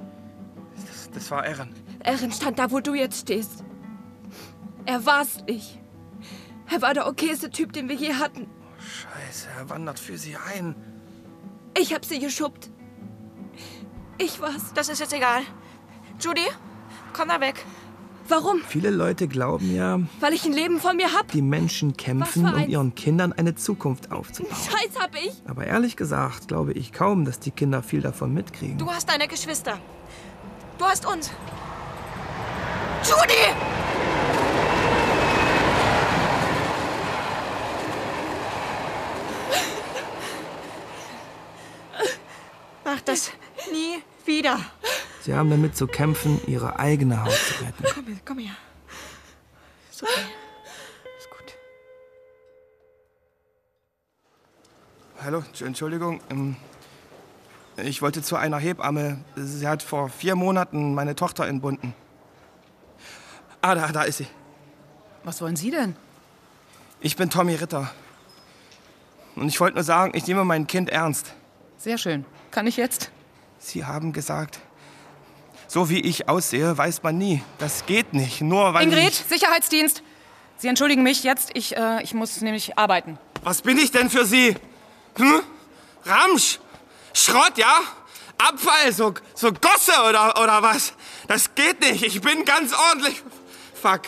[0.87, 1.75] Das, das war Erin.
[2.01, 3.64] Erin stand da, wo du jetzt stehst.
[4.87, 5.79] Er war's nicht.
[6.71, 8.49] Er war der okayste Typ, den wir je hatten.
[8.79, 10.75] Scheiße, er wandert für sie ein.
[11.81, 12.70] Ich hab sie geschubbt.
[14.18, 14.72] Ich war's.
[14.74, 15.43] Das ist jetzt egal.
[16.20, 16.47] Judy,
[17.12, 17.64] komm da weg.
[18.29, 18.61] Warum?
[18.66, 21.29] Viele Leute glauben ja, Weil ich ein Leben vor mir hab.
[21.33, 24.53] die Menschen kämpfen, um ihren Kindern eine Zukunft aufzubauen.
[24.55, 25.33] Scheiß hab ich.
[25.47, 28.76] Aber ehrlich gesagt glaube ich kaum, dass die Kinder viel davon mitkriegen.
[28.76, 29.79] Du hast deine Geschwister.
[30.79, 31.31] Du hast uns.
[33.05, 33.55] Judy!
[42.85, 43.31] Mach das
[43.72, 44.03] nie
[44.39, 44.61] wieder.
[45.22, 47.84] Sie haben damit zu kämpfen, ihre eigene Haut zu retten.
[47.95, 48.53] Komm her, komm her.
[49.91, 50.12] Ist okay.
[51.18, 51.55] Ist gut.
[55.22, 56.20] Hallo, Entschuldigung.
[56.30, 56.57] ähm,
[57.76, 59.18] Ich wollte zu einer Hebamme.
[59.36, 61.95] Sie hat vor vier Monaten meine Tochter entbunden.
[63.61, 64.26] Ah, da, da ist sie.
[65.24, 65.97] Was wollen Sie denn?
[67.01, 67.91] Ich bin Tommy Ritter.
[69.34, 71.34] Und ich wollte nur sagen, ich nehme mein Kind ernst.
[71.76, 72.24] Sehr schön.
[72.53, 73.11] Kann ich jetzt?
[73.59, 74.61] Sie haben gesagt,
[75.66, 77.42] so wie ich aussehe, weiß man nie.
[77.59, 79.24] Das geht nicht, nur weil Ingrid, ich...
[79.28, 80.02] Sicherheitsdienst.
[80.56, 81.50] Sie entschuldigen mich jetzt.
[81.54, 83.18] Ich, äh, ich muss nämlich arbeiten.
[83.42, 84.56] Was bin ich denn für Sie?
[85.16, 85.40] Hm?
[86.04, 86.59] Ramsch?
[87.12, 87.80] Schrott, ja?
[88.38, 90.94] Abfall, so, so Gosse oder, oder was?
[91.26, 92.04] Das geht nicht.
[92.04, 93.22] Ich bin ganz ordentlich.
[93.80, 94.02] Fuck.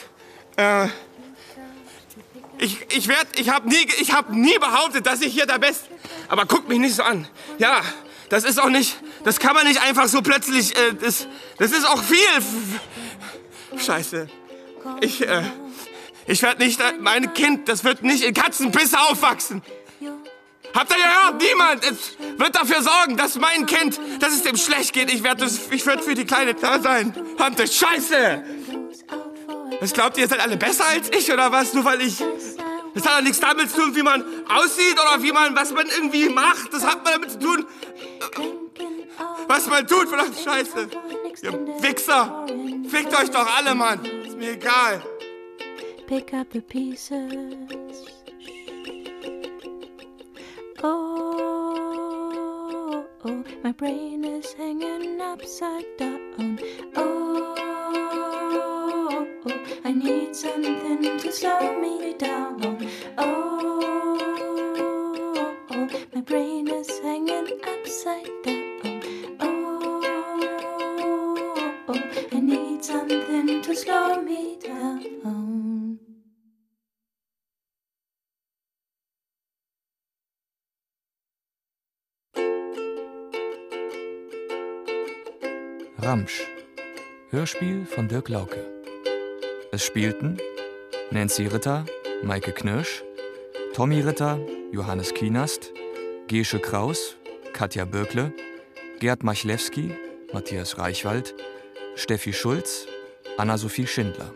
[0.56, 0.86] Äh,
[2.58, 5.88] ich, ich werd, ich hab nie, ich hab nie behauptet, dass ich hier der Beste.
[6.28, 7.26] Aber guck mich nicht so an.
[7.58, 7.80] Ja,
[8.28, 11.26] das ist auch nicht, das kann man nicht einfach so plötzlich, äh, das,
[11.58, 12.18] das ist auch viel.
[13.78, 14.28] Scheiße.
[15.00, 15.42] Ich, äh,
[16.26, 19.62] ich werde nicht, äh, mein Kind, das wird nicht in Katzenpisse aufwachsen.
[20.74, 21.42] Habt ihr gehört?
[21.42, 25.12] Niemand es wird dafür sorgen, dass mein Kind, dass es dem schlecht geht.
[25.12, 27.12] Ich werde werd für die Kleine da sein.
[27.38, 28.44] Habt Scheiße!
[29.80, 31.74] Was glaubt ihr, ihr seid alle besser als ich oder was?
[31.74, 32.22] Nur weil ich.
[32.94, 35.86] Das hat doch nichts damit zu tun, wie man aussieht oder wie man, was man
[35.86, 36.72] irgendwie macht.
[36.72, 37.66] Das hat man damit zu tun,
[39.46, 40.08] was man tut.
[40.08, 40.88] Verdammt Scheiße.
[41.42, 41.52] Ihr
[41.82, 42.46] Wichser.
[42.88, 44.04] Fickt euch doch alle, Mann.
[44.04, 45.02] Ist mir egal.
[46.06, 47.54] Pick up the pieces.
[50.82, 52.04] Oh,
[53.24, 56.58] oh, my brain is hanging upside down.
[56.96, 57.54] Oh,
[59.44, 62.78] oh, I need something to slow me down.
[63.18, 63.50] Oh,
[65.70, 69.02] oh, my brain is hanging upside down.
[69.40, 70.00] Oh,
[71.88, 72.02] oh,
[72.32, 75.98] I need something to slow me down.
[85.98, 86.40] Ramsch.
[87.30, 88.64] Hörspiel von Dirk Lauke.
[89.70, 90.38] Es spielten
[91.10, 91.84] Nancy Ritter,
[92.24, 93.02] Maike Knirsch,
[93.74, 94.38] Tommy Ritter,
[94.72, 95.72] Johannes Kienast,
[96.28, 97.16] Gesche Kraus,
[97.52, 98.32] Katja Böckle,
[99.00, 99.90] Gerd Machlewski,
[100.32, 101.34] Matthias Reichwald,
[101.96, 102.86] Steffi Schulz,
[103.36, 104.32] Anna-Sophie Schindler.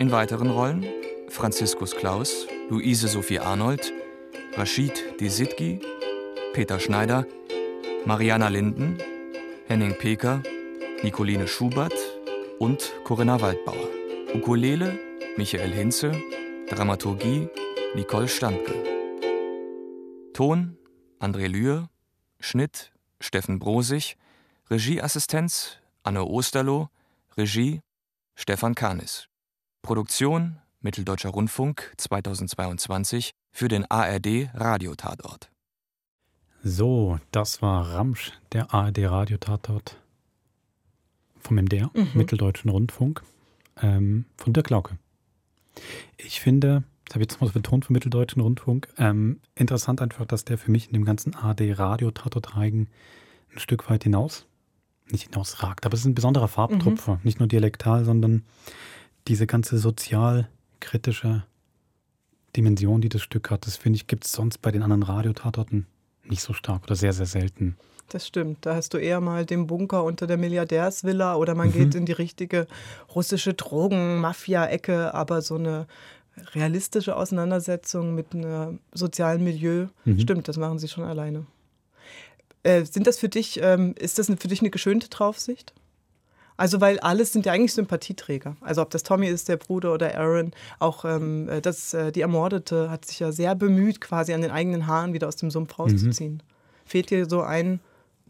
[0.00, 0.84] In weiteren Rollen
[1.28, 3.92] Franziskus Klaus, Luise Sophie Arnold,
[4.56, 5.80] Rashid Desitgi,
[6.52, 7.24] Peter Schneider,
[8.04, 8.98] Mariana Linden,
[9.68, 10.42] Henning Peker,
[11.02, 11.94] Nicoline Schubert
[12.58, 13.88] und Corinna Waldbauer.
[14.34, 14.98] Ukulele
[15.36, 16.10] Michael Hinze,
[16.68, 17.48] Dramaturgie
[17.94, 18.89] Nicole Standke.
[20.32, 20.76] Ton
[21.18, 21.88] André Lühr,
[22.38, 24.16] Schnitt Steffen Brosig,
[24.70, 26.88] Regieassistenz Anne Osterloh,
[27.36, 27.80] Regie
[28.34, 29.28] Stefan Kahnis.
[29.82, 35.50] Produktion Mitteldeutscher Rundfunk 2022 für den ARD Radiotatort.
[36.62, 39.96] So, das war Ramsch, der ARD Radiotatort
[41.38, 42.10] vom MDR, Mhm.
[42.14, 43.22] Mitteldeutschen Rundfunk,
[43.82, 44.98] ähm, von Dirk Lauke.
[46.18, 50.24] Ich finde, das habe ich jetzt mal so betont vom Mitteldeutschen Rundfunk, ähm, interessant einfach,
[50.26, 52.88] dass der für mich in dem ganzen ARD Radiotatort-Reigen
[53.52, 54.46] ein Stück weit hinaus,
[55.10, 58.44] nicht hinausragt, aber es ist ein besonderer Farbtupfer, nicht nur dialektal, sondern
[59.26, 61.42] diese ganze sozialkritische
[62.56, 65.88] Dimension, die das Stück hat, das finde ich, gibt es sonst bei den anderen Radiotatorten
[66.22, 67.76] nicht so stark oder sehr, sehr selten.
[68.10, 68.66] Das stimmt.
[68.66, 71.72] Da hast du eher mal den Bunker unter der Milliardärsvilla oder man Mhm.
[71.72, 72.68] geht in die richtige
[73.16, 75.86] russische Drogen-Mafia-Ecke, aber so eine
[76.54, 80.20] realistische Auseinandersetzung mit einem sozialen Milieu, Mhm.
[80.20, 81.46] stimmt, das machen sie schon alleine.
[82.62, 85.72] Äh, sind das für dich, ähm, ist das für dich eine geschönte Draufsicht?
[86.56, 88.54] Also, weil alles sind ja eigentlich Sympathieträger.
[88.60, 92.90] Also, ob das Tommy ist, der Bruder oder Aaron, auch ähm, das, äh, die Ermordete
[92.90, 96.42] hat sich ja sehr bemüht, quasi an den eigenen Haaren wieder aus dem Sumpf rauszuziehen.
[96.84, 97.80] Fehlt dir so ein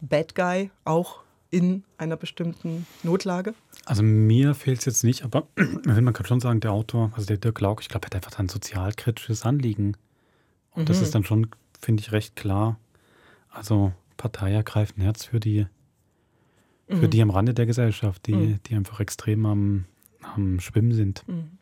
[0.01, 3.55] Bad Guy auch in einer bestimmten Notlage?
[3.85, 5.47] Also mir fehlt es jetzt nicht, aber
[5.85, 8.39] man kann schon sagen, der Autor, also der Dirk Lauk, ich glaube, er hat einfach
[8.39, 9.97] ein sozialkritisches Anliegen.
[10.73, 11.03] Und das Mhm.
[11.03, 11.49] ist dann schon,
[11.81, 12.79] finde ich, recht klar.
[13.51, 15.67] Also Partei ergreift ein Herz für die,
[16.89, 17.11] für Mhm.
[17.11, 18.61] die am Rande der Gesellschaft, die, Mhm.
[18.67, 19.85] die einfach extrem am,
[20.23, 21.27] am Schwimmen sind.
[21.27, 21.59] Mhm.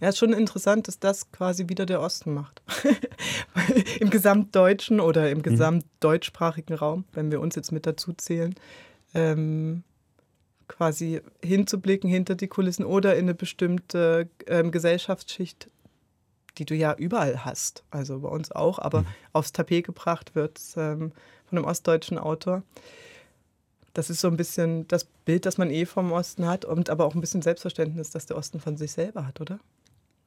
[0.00, 2.62] Ja, ist schon interessant, dass das quasi wieder der Osten macht.
[4.00, 8.54] Im gesamtdeutschen oder im gesamtdeutschsprachigen Raum, wenn wir uns jetzt mit dazu zählen,
[9.14, 9.84] ähm,
[10.68, 15.70] quasi hinzublicken hinter die Kulissen oder in eine bestimmte ähm, Gesellschaftsschicht,
[16.58, 21.12] die du ja überall hast, also bei uns auch, aber aufs Tapet gebracht wird ähm,
[21.46, 22.62] von einem ostdeutschen Autor.
[23.94, 27.06] Das ist so ein bisschen das Bild, das man eh vom Osten hat und aber
[27.06, 29.58] auch ein bisschen Selbstverständnis, das der Osten von sich selber hat, oder?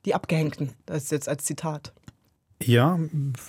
[0.05, 1.93] Die Abgehängten, das ist jetzt als Zitat.
[2.61, 2.99] Ja,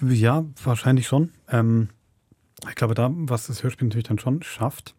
[0.06, 1.30] ja, wahrscheinlich schon.
[1.48, 1.88] Ähm,
[2.68, 4.94] ich glaube, da, was das Hörspiel natürlich dann schon schafft,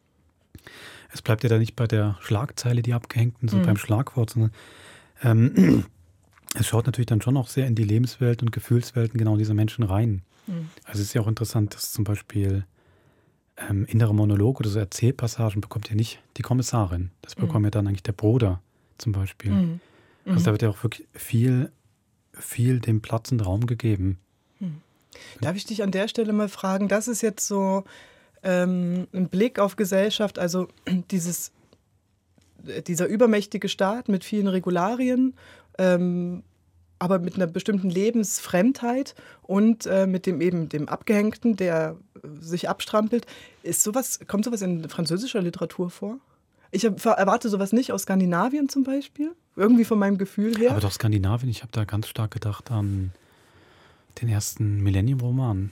[1.13, 3.61] es bleibt ja da nicht bei der Schlagzeile, die Abgehängten, so Mhm.
[3.63, 4.51] beim Schlagwort, sondern
[5.23, 5.85] ähm,
[6.55, 9.83] es schaut natürlich dann schon auch sehr in die Lebenswelt und Gefühlswelten genau dieser Menschen
[9.83, 10.23] rein.
[10.47, 10.69] Mhm.
[10.85, 12.65] Also es ist ja auch interessant, dass zum Beispiel
[13.69, 17.11] ähm, innere Monolog oder so Erzählpassagen bekommt ja nicht die Kommissarin.
[17.21, 17.41] Das Mhm.
[17.41, 18.61] bekommt ja dann eigentlich der Bruder
[18.97, 19.79] zum Beispiel.
[20.25, 20.33] Mhm.
[20.33, 20.45] Also Mhm.
[20.45, 21.71] da wird ja auch wirklich viel,
[22.33, 24.19] viel dem Platz und Raum gegeben.
[25.41, 27.83] Darf ich dich an der Stelle mal fragen, das ist jetzt so
[28.43, 30.67] ähm, ein Blick auf Gesellschaft, also
[31.11, 31.51] dieses,
[32.65, 35.35] äh, dieser übermächtige Staat mit vielen Regularien,
[35.77, 36.43] ähm,
[36.99, 42.69] aber mit einer bestimmten Lebensfremdheit und äh, mit dem eben dem Abgehängten, der äh, sich
[42.69, 43.25] abstrampelt.
[43.63, 46.19] Ist sowas, kommt sowas in französischer Literatur vor?
[46.71, 50.71] Ich hab- erwarte sowas nicht aus Skandinavien zum Beispiel, irgendwie von meinem Gefühl her.
[50.71, 53.11] Aber doch Skandinavien, ich habe da ganz stark gedacht an
[54.21, 55.71] den ersten Millennium-Roman.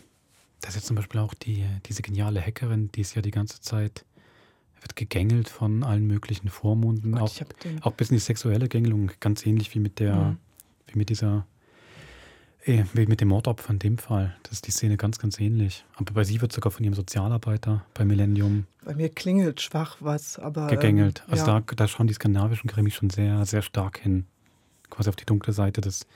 [0.61, 3.61] Da ist jetzt zum Beispiel auch die, diese geniale Hackerin, die ist ja die ganze
[3.61, 4.03] Zeit,
[4.81, 7.21] wird gegängelt von allen möglichen Vormunden, Gott,
[7.81, 10.37] auch, auch bis in die sexuelle Gängelung, ganz ähnlich wie mit der, Mhm.
[10.87, 11.45] wie mit dieser,
[12.69, 14.35] eh, wie mit dem Mordopfer in dem Fall.
[14.43, 15.85] Das ist die Szene ganz, ganz ähnlich.
[15.95, 20.39] Aber bei sie wird sogar von ihrem Sozialarbeiter bei Millennium Bei mir klingelt schwach was,
[20.39, 20.67] aber.
[20.67, 21.23] gegängelt.
[21.27, 21.59] Ähm, Also ja.
[21.61, 24.25] da, da schauen die skandinavischen Krimis schon sehr, sehr stark hin.
[24.89, 26.07] Quasi auf die dunkle Seite des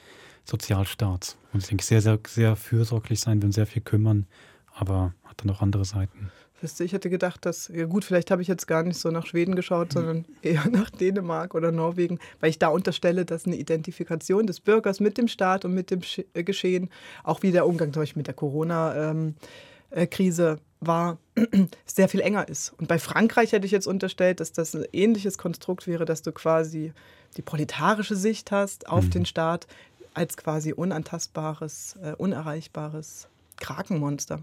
[0.45, 1.37] Sozialstaats.
[1.53, 4.25] Und ich denke, sehr, sehr, sehr fürsorglich sein, will sehr viel kümmern,
[4.73, 6.31] aber hat dann auch andere Seiten.
[6.63, 9.11] Wisst ihr, ich hätte gedacht, dass, ja gut, vielleicht habe ich jetzt gar nicht so
[9.11, 13.57] nach Schweden geschaut, sondern eher nach Dänemark oder Norwegen, weil ich da unterstelle, dass eine
[13.57, 15.99] Identifikation des Bürgers mit dem Staat und mit dem
[16.33, 16.89] äh, Geschehen,
[17.25, 21.17] auch wie der Umgang zum Beispiel mit der Corona-Krise war,
[21.85, 22.73] sehr viel enger ist.
[22.77, 26.31] Und bei Frankreich hätte ich jetzt unterstellt, dass das ein ähnliches Konstrukt wäre, dass du
[26.31, 26.93] quasi
[27.35, 29.11] die proletarische Sicht hast auf Mhm.
[29.11, 29.67] den Staat
[30.13, 34.39] als quasi unantastbares, äh, unerreichbares Krakenmonster.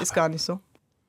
[0.00, 0.60] Ist gar nicht so.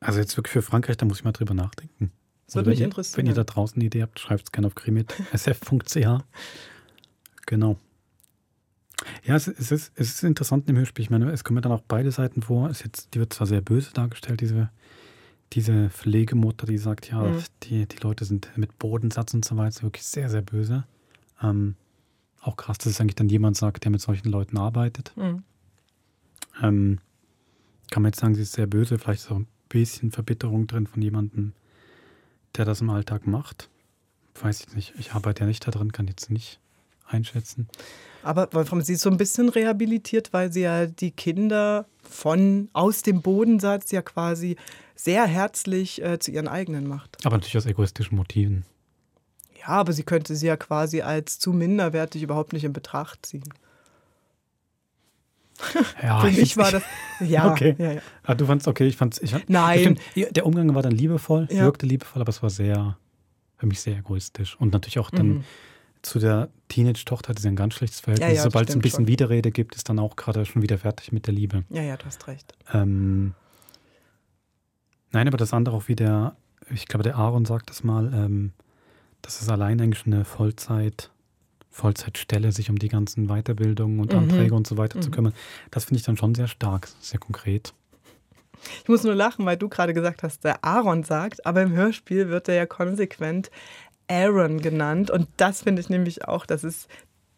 [0.03, 2.11] Also jetzt wirklich für Frankreich, da muss ich mal drüber nachdenken.
[2.45, 3.17] Das würde Oder mich wenn ihr- interessieren.
[3.17, 6.07] Wenn ihr da draußen eine Idee habt, schreibt es gerne auf krimit.sf.ch.
[7.45, 7.77] Genau.
[9.25, 11.03] Ja, es, es, ist, es ist interessant im Hörspiel.
[11.03, 12.69] Ich meine, es kommen ja dann auch beide Seiten vor.
[12.69, 14.69] Es jetzt, die wird zwar sehr böse dargestellt, diese,
[15.51, 17.43] diese Pflegemutter, die sagt, ja, Mhm.
[17.63, 20.85] die, die Leute sind mit Bodensatz und so weiter wirklich sehr, sehr böse.
[21.41, 21.75] Ähm,
[22.39, 25.11] auch krass, dass es eigentlich dann jemand sagt, der mit solchen Leuten arbeitet.
[25.17, 25.43] Mhm.
[26.61, 26.99] Ähm,
[27.91, 30.67] kann man jetzt sagen, sie ist sehr böse, vielleicht ist es auch ein bisschen Verbitterung
[30.67, 31.53] drin von jemandem,
[32.55, 33.69] der das im Alltag macht.
[34.39, 34.93] Weiß ich nicht.
[34.97, 36.59] Ich arbeite ja nicht da drin, kann jetzt nicht
[37.07, 37.67] einschätzen.
[38.21, 43.01] Aber Wolfram, sie ist so ein bisschen rehabilitiert, weil sie ja die Kinder von aus
[43.01, 44.55] dem Bodensatz ja quasi
[44.95, 47.17] sehr herzlich äh, zu ihren eigenen macht.
[47.25, 48.65] Aber natürlich aus egoistischen Motiven.
[49.59, 53.43] Ja, aber sie könnte sie ja quasi als zu minderwertig überhaupt nicht in Betracht ziehen.
[56.01, 56.83] Ja, Für ich mich war das.
[57.19, 57.75] Ja, okay.
[57.77, 58.01] ja, ja.
[58.23, 59.19] Ah, du fandst okay, ich fand's.
[59.21, 59.79] Ich, Nein.
[59.79, 61.63] Stimmt, ja, der Umgang war dann liebevoll, Ja.
[61.63, 62.97] wirkte liebevoll, aber es war sehr,
[63.57, 64.55] für mich sehr egoistisch.
[64.59, 65.43] Und natürlich auch dann Mhm.
[66.01, 68.43] zu der Teenage-Tochter hatte sie ein ganz schlechtes Verhältnis.
[68.43, 69.07] Sobald es ein bisschen schon.
[69.07, 71.63] Widerrede gibt, ist dann auch gerade schon wieder fertig mit der Liebe.
[71.69, 72.53] Ja, ja, du hast recht.
[72.73, 73.33] Ähm,
[75.11, 76.35] nein, aber das andere auch wie der,
[76.71, 78.53] ich glaube, der Aaron sagt das mal, ähm,
[79.21, 81.11] dass es allein eigentlich eine Vollzeit,
[81.73, 84.19] Vollzeitstelle, sich um die ganzen Weiterbildungen und Mhm.
[84.19, 85.13] Anträge und so weiter zu Mhm.
[85.13, 85.33] kümmern.
[85.71, 87.73] Das finde ich dann schon sehr stark, sehr konkret.
[88.83, 92.29] Ich muss nur lachen, weil du gerade gesagt hast, der Aaron sagt, aber im Hörspiel
[92.29, 93.51] wird er ja konsequent
[94.07, 95.09] Aaron genannt.
[95.11, 96.87] Und das finde ich nämlich auch, das ist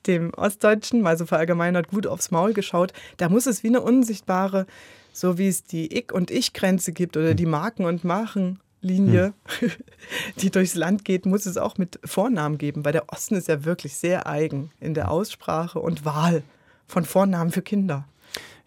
[0.06, 2.94] dem Ostdeutschen, mal so verallgemeinert, gut aufs Maul geschaut.
[3.18, 4.68] Da muss es wie eine unsichtbare,
[5.14, 8.04] so wie es die Ich- und Ich-Grenze gibt oder die Marken- und
[8.86, 9.34] Machenlinie,
[10.40, 13.66] die durchs Land geht, muss es auch mit Vornamen geben, weil der Osten ist ja
[13.66, 16.44] wirklich sehr eigen in der Aussprache und Wahl
[16.88, 18.08] von Vornamen für Kinder.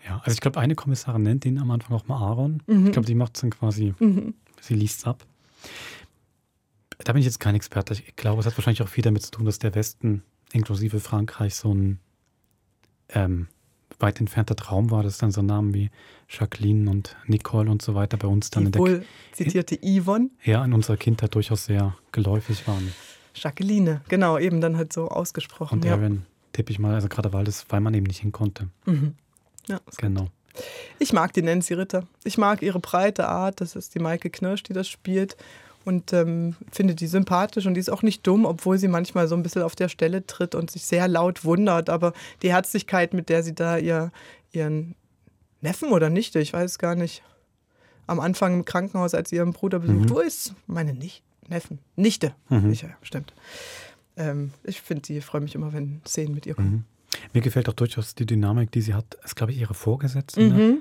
[0.06, 2.62] Ja, also ich glaube, eine Kommissarin nennt ihn am Anfang auch mal Aaron.
[2.66, 2.86] Mhm.
[2.86, 4.34] Ich glaube, die macht es dann quasi, Mhm.
[4.60, 5.24] sie liest es ab.
[7.04, 7.94] Da bin ich jetzt kein Experte.
[7.94, 11.54] Ich glaube, es hat wahrscheinlich auch viel damit zu tun, dass der Westen inklusive Frankreich
[11.54, 12.00] so ein
[13.10, 13.48] ähm,
[14.00, 15.90] weit entfernter Traum war, dass dann so Namen wie
[16.28, 20.30] Jacqueline und Nicole und so weiter bei uns dann Die in der, wohl zitierte Yvonne,
[20.44, 22.92] ja, in unserer Kindheit durchaus sehr geläufig waren.
[23.34, 25.78] Jacqueline, genau, eben dann halt so ausgesprochen.
[25.78, 25.94] Und ja.
[25.94, 28.68] Aaron tippe ich mal, also gerade weil, das, weil man eben nicht hin konnte.
[28.84, 29.14] Mhm.
[29.68, 30.28] Ja, ist Genau.
[30.98, 32.06] Ich mag die Nancy Ritter.
[32.24, 33.60] Ich mag ihre breite Art.
[33.60, 35.36] Das ist die Maike Knirsch, die das spielt.
[35.88, 39.34] Und ähm, finde die sympathisch und die ist auch nicht dumm, obwohl sie manchmal so
[39.34, 41.88] ein bisschen auf der Stelle tritt und sich sehr laut wundert.
[41.88, 42.12] Aber
[42.42, 44.12] die Herzlichkeit, mit der sie da ihr,
[44.52, 44.94] ihren
[45.62, 47.22] Neffen oder Nichte, ich weiß es gar nicht,
[48.06, 50.10] am Anfang im Krankenhaus, als sie ihren Bruder besucht, Mhm.
[50.10, 51.78] wo ist meine nicht Neffen?
[51.96, 52.34] Nichte.
[52.50, 52.70] Mhm.
[52.70, 53.32] Ich, stimmt.
[54.18, 56.70] Ähm, ich finde die, freue mich immer, wenn Szenen mit ihr kommen.
[56.70, 56.84] Mhm.
[57.32, 59.06] Mir gefällt auch durchaus die Dynamik, die sie hat.
[59.22, 60.40] Das ist, glaube ich, ihre Vorgesetzte.
[60.42, 60.54] Ne?
[60.54, 60.78] Mhm.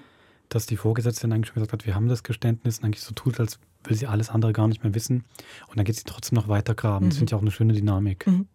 [0.49, 3.13] Dass die Vorgesetzte dann eigentlich schon gesagt hat, wir haben das Geständnis und eigentlich so
[3.13, 5.25] tut, als will sie alles andere gar nicht mehr wissen.
[5.67, 7.05] Und dann geht sie trotzdem noch weiter graben.
[7.09, 7.19] Das Mhm.
[7.19, 8.25] finde ich auch eine schöne Dynamik.
[8.27, 8.47] Mhm.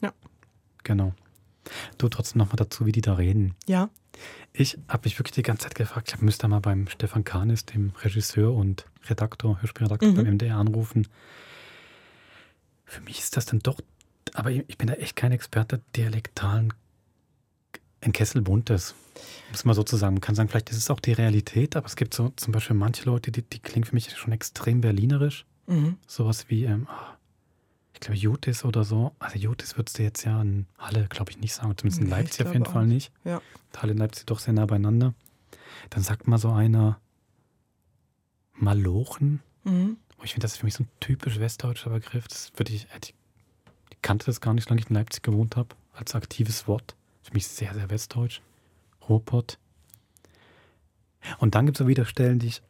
[0.00, 0.12] Ja.
[0.84, 1.12] Genau.
[1.98, 3.54] Du trotzdem nochmal dazu, wie die da reden.
[3.66, 3.90] Ja.
[4.52, 7.92] Ich habe mich wirklich die ganze Zeit gefragt, ich müsste mal beim Stefan Kahnis, dem
[8.02, 10.14] Regisseur und Redaktor, Hörspielredaktor Mhm.
[10.14, 11.06] beim MDR anrufen.
[12.84, 13.80] Für mich ist das dann doch,
[14.34, 16.72] aber ich ich bin da echt kein Experte, dialektalen
[18.00, 18.94] ein Kessel buntes.
[19.50, 22.14] Muss man sozusagen, man kann sagen, vielleicht ist es auch die Realität, aber es gibt
[22.14, 25.44] so zum Beispiel manche Leute, die, die klingen für mich schon extrem berlinerisch.
[25.66, 25.96] Mhm.
[26.06, 27.16] Sowas wie, ähm, ah,
[27.94, 29.12] ich glaube, Jutis oder so.
[29.18, 31.76] Also Jutis würdest du jetzt ja in Halle, glaube ich, nicht sagen.
[31.76, 33.10] Zumindest in Leipzig auf jeden Fall nicht.
[33.24, 33.42] Ja.
[33.76, 35.14] Halle und Leipzig doch sehr nah beieinander.
[35.90, 37.00] Dann sagt mal so einer
[38.54, 39.40] Malochen.
[39.64, 39.96] Mhm.
[40.18, 42.28] Oh, ich finde, das ist für mich so ein typisch westdeutscher Begriff.
[42.28, 43.14] Das würde ich, ich,
[43.90, 46.94] ich kannte das gar nicht, solange ich in Leipzig gewohnt habe, als aktives Wort.
[47.28, 48.40] Für mich sehr, sehr westdeutsch.
[49.06, 49.58] Ruhrpott.
[51.38, 52.62] Und dann gibt es auch wieder Stellen, die ich,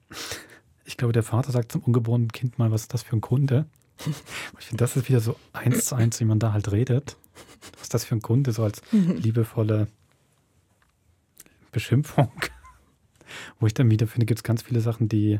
[0.84, 3.66] ich glaube, der Vater sagt zum ungeborenen Kind mal, was ist das für ein Kunde?
[4.58, 7.16] Ich finde, das ist wieder so eins zu eins, wie man da halt redet.
[7.74, 8.50] Was ist das für ein Kunde?
[8.50, 9.86] So als liebevolle
[11.70, 12.32] Beschimpfung.
[13.60, 15.38] Wo ich dann wieder finde, gibt es ganz viele Sachen, die,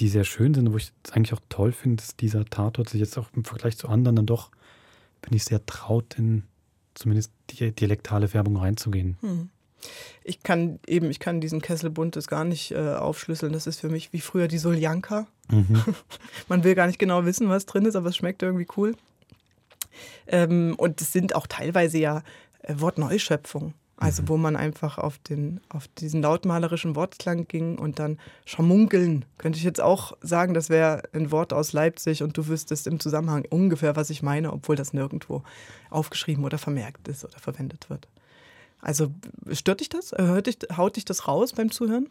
[0.00, 2.98] die sehr schön sind, wo ich es eigentlich auch toll finde, dass dieser Tatort sich
[2.98, 4.50] jetzt auch im Vergleich zu anderen dann doch,
[5.22, 6.42] bin ich sehr traut, in
[6.96, 9.16] zumindest die dialektale Werbung reinzugehen.
[9.20, 9.50] Hm.
[10.24, 13.52] Ich kann eben, ich kann diesen Kessel Buntes gar nicht äh, aufschlüsseln.
[13.52, 15.28] Das ist für mich wie früher die Soljanka.
[15.48, 15.84] Mhm.
[16.48, 18.96] Man will gar nicht genau wissen, was drin ist, aber es schmeckt irgendwie cool.
[20.26, 22.22] Ähm, und es sind auch teilweise ja
[22.62, 23.74] äh, Wortneuschöpfungen.
[23.98, 29.24] Also wo man einfach auf, den, auf diesen lautmalerischen Wortklang ging und dann Schamunkeln.
[29.38, 33.00] Könnte ich jetzt auch sagen, das wäre ein Wort aus Leipzig und du wüsstest im
[33.00, 35.42] Zusammenhang ungefähr, was ich meine, obwohl das nirgendwo
[35.88, 38.06] aufgeschrieben oder vermerkt ist oder verwendet wird.
[38.82, 39.10] Also
[39.52, 40.12] stört dich das?
[40.12, 42.08] Hört dich, haut dich das raus beim Zuhören?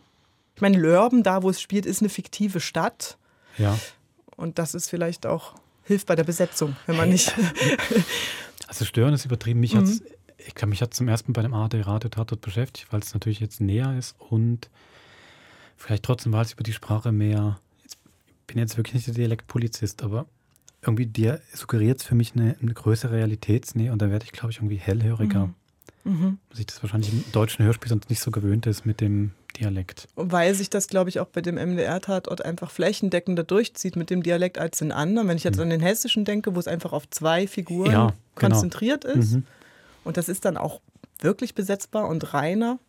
[0.55, 3.17] Ich meine, Lörben, da wo es spielt, ist eine fiktive Stadt.
[3.59, 3.77] Ja.
[4.37, 7.31] Und das ist vielleicht auch, hilft bei der Besetzung, wenn man nicht.
[8.67, 9.59] Also stören ist übertrieben.
[9.59, 9.79] Mich Mhm.
[9.79, 10.01] hat's,
[10.45, 13.39] ich glaube, mich hat zum ersten bei dem ARD Radio Tatort beschäftigt, weil es natürlich
[13.39, 14.69] jetzt näher ist und
[15.77, 19.13] vielleicht trotzdem, weil es über die Sprache mehr, jetzt, ich bin jetzt wirklich nicht der
[19.13, 20.25] Dialektpolizist, aber
[20.81, 24.51] irgendwie der suggeriert es für mich eine, eine größere Realitätsnähe und da werde ich, glaube
[24.51, 25.47] ich, irgendwie hellhöriger.
[25.47, 25.53] Mhm.
[26.03, 26.37] Mhm.
[26.53, 30.07] Sich das wahrscheinlich im deutschen Hörspiel sonst nicht so gewöhnt ist mit dem Dialekt.
[30.15, 34.59] Weil sich das, glaube ich, auch bei dem MDR-Tatort einfach flächendeckender durchzieht mit dem Dialekt
[34.59, 35.27] als in anderen.
[35.27, 37.93] Wenn ich jetzt an den hessischen denke, wo es einfach auf zwei Figuren Mhm.
[37.93, 38.53] Ja, genau.
[38.53, 39.33] konzentriert ist.
[39.33, 39.43] Mhm.
[40.05, 40.79] Und das ist dann auch
[41.19, 42.79] wirklich besetzbar und reiner.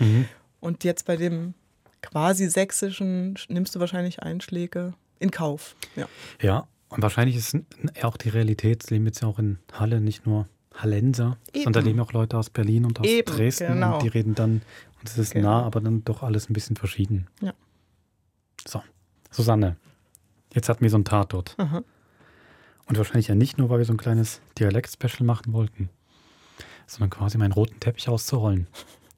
[0.00, 0.26] Mhm.
[0.58, 1.54] Und jetzt bei dem
[2.00, 5.76] quasi sächsischen nimmst du wahrscheinlich Einschläge in Kauf.
[5.94, 6.08] Ja.
[6.40, 7.56] Ja, und wahrscheinlich ist
[8.02, 11.64] auch die Realität, leben jetzt ja auch in Halle nicht nur Hallenser, Eben.
[11.64, 13.94] sondern leben auch Leute aus Berlin und aus Eben, Dresden genau.
[13.94, 14.62] und die reden dann,
[15.00, 15.48] und es ist Genau.
[15.48, 17.28] nah, aber dann doch alles ein bisschen verschieden.
[17.40, 17.52] Ja.
[18.66, 18.82] So,
[19.30, 19.76] Susanne,
[20.54, 21.54] jetzt hatten wir so einen Tatort.
[21.58, 21.82] Aha.
[22.86, 25.88] Und wahrscheinlich ja nicht nur, weil wir so ein kleines Dialekt-Special machen wollten,
[26.92, 28.66] sondern quasi meinen roten Teppich auszurollen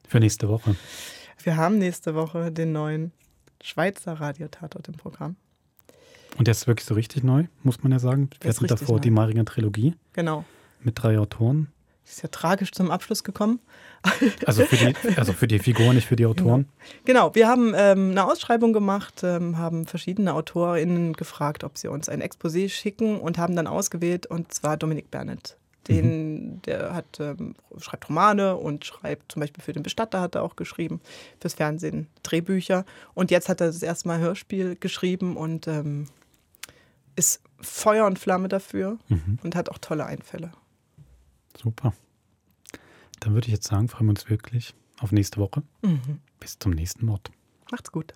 [0.08, 0.76] für nächste Woche.
[1.42, 3.12] Wir haben nächste Woche den neuen
[3.62, 5.36] Schweizer Radiotatort im Programm.
[6.38, 8.30] Und der ist wirklich so richtig neu, muss man ja sagen.
[8.42, 9.00] Der Wir hatten davor neu.
[9.00, 10.44] die Maringer Trilogie Genau.
[10.82, 11.68] mit drei Autoren.
[12.06, 13.60] Ist ja tragisch zum Abschluss gekommen.
[14.46, 16.68] Also für die, also für die Figuren, nicht für die Autoren.
[17.06, 22.10] Genau, wir haben ähm, eine Ausschreibung gemacht, ähm, haben verschiedene AutorInnen gefragt, ob sie uns
[22.10, 25.56] ein Exposé schicken und haben dann ausgewählt, und zwar Dominik Bernett.
[25.88, 30.42] Den, der hat, ähm, schreibt Romane und schreibt zum Beispiel für den Bestatter hat er
[30.42, 31.00] auch geschrieben,
[31.40, 32.84] fürs Fernsehen Drehbücher.
[33.14, 36.06] Und jetzt hat er das erste Mal Hörspiel geschrieben und ähm,
[37.16, 39.38] ist Feuer und Flamme dafür Mhm.
[39.42, 40.52] und hat auch tolle Einfälle.
[41.56, 41.92] Super.
[43.20, 45.62] Dann würde ich jetzt sagen, freuen wir uns wirklich auf nächste Woche.
[45.82, 46.20] Mhm.
[46.40, 47.30] Bis zum nächsten Mord.
[47.70, 48.14] Macht's gut.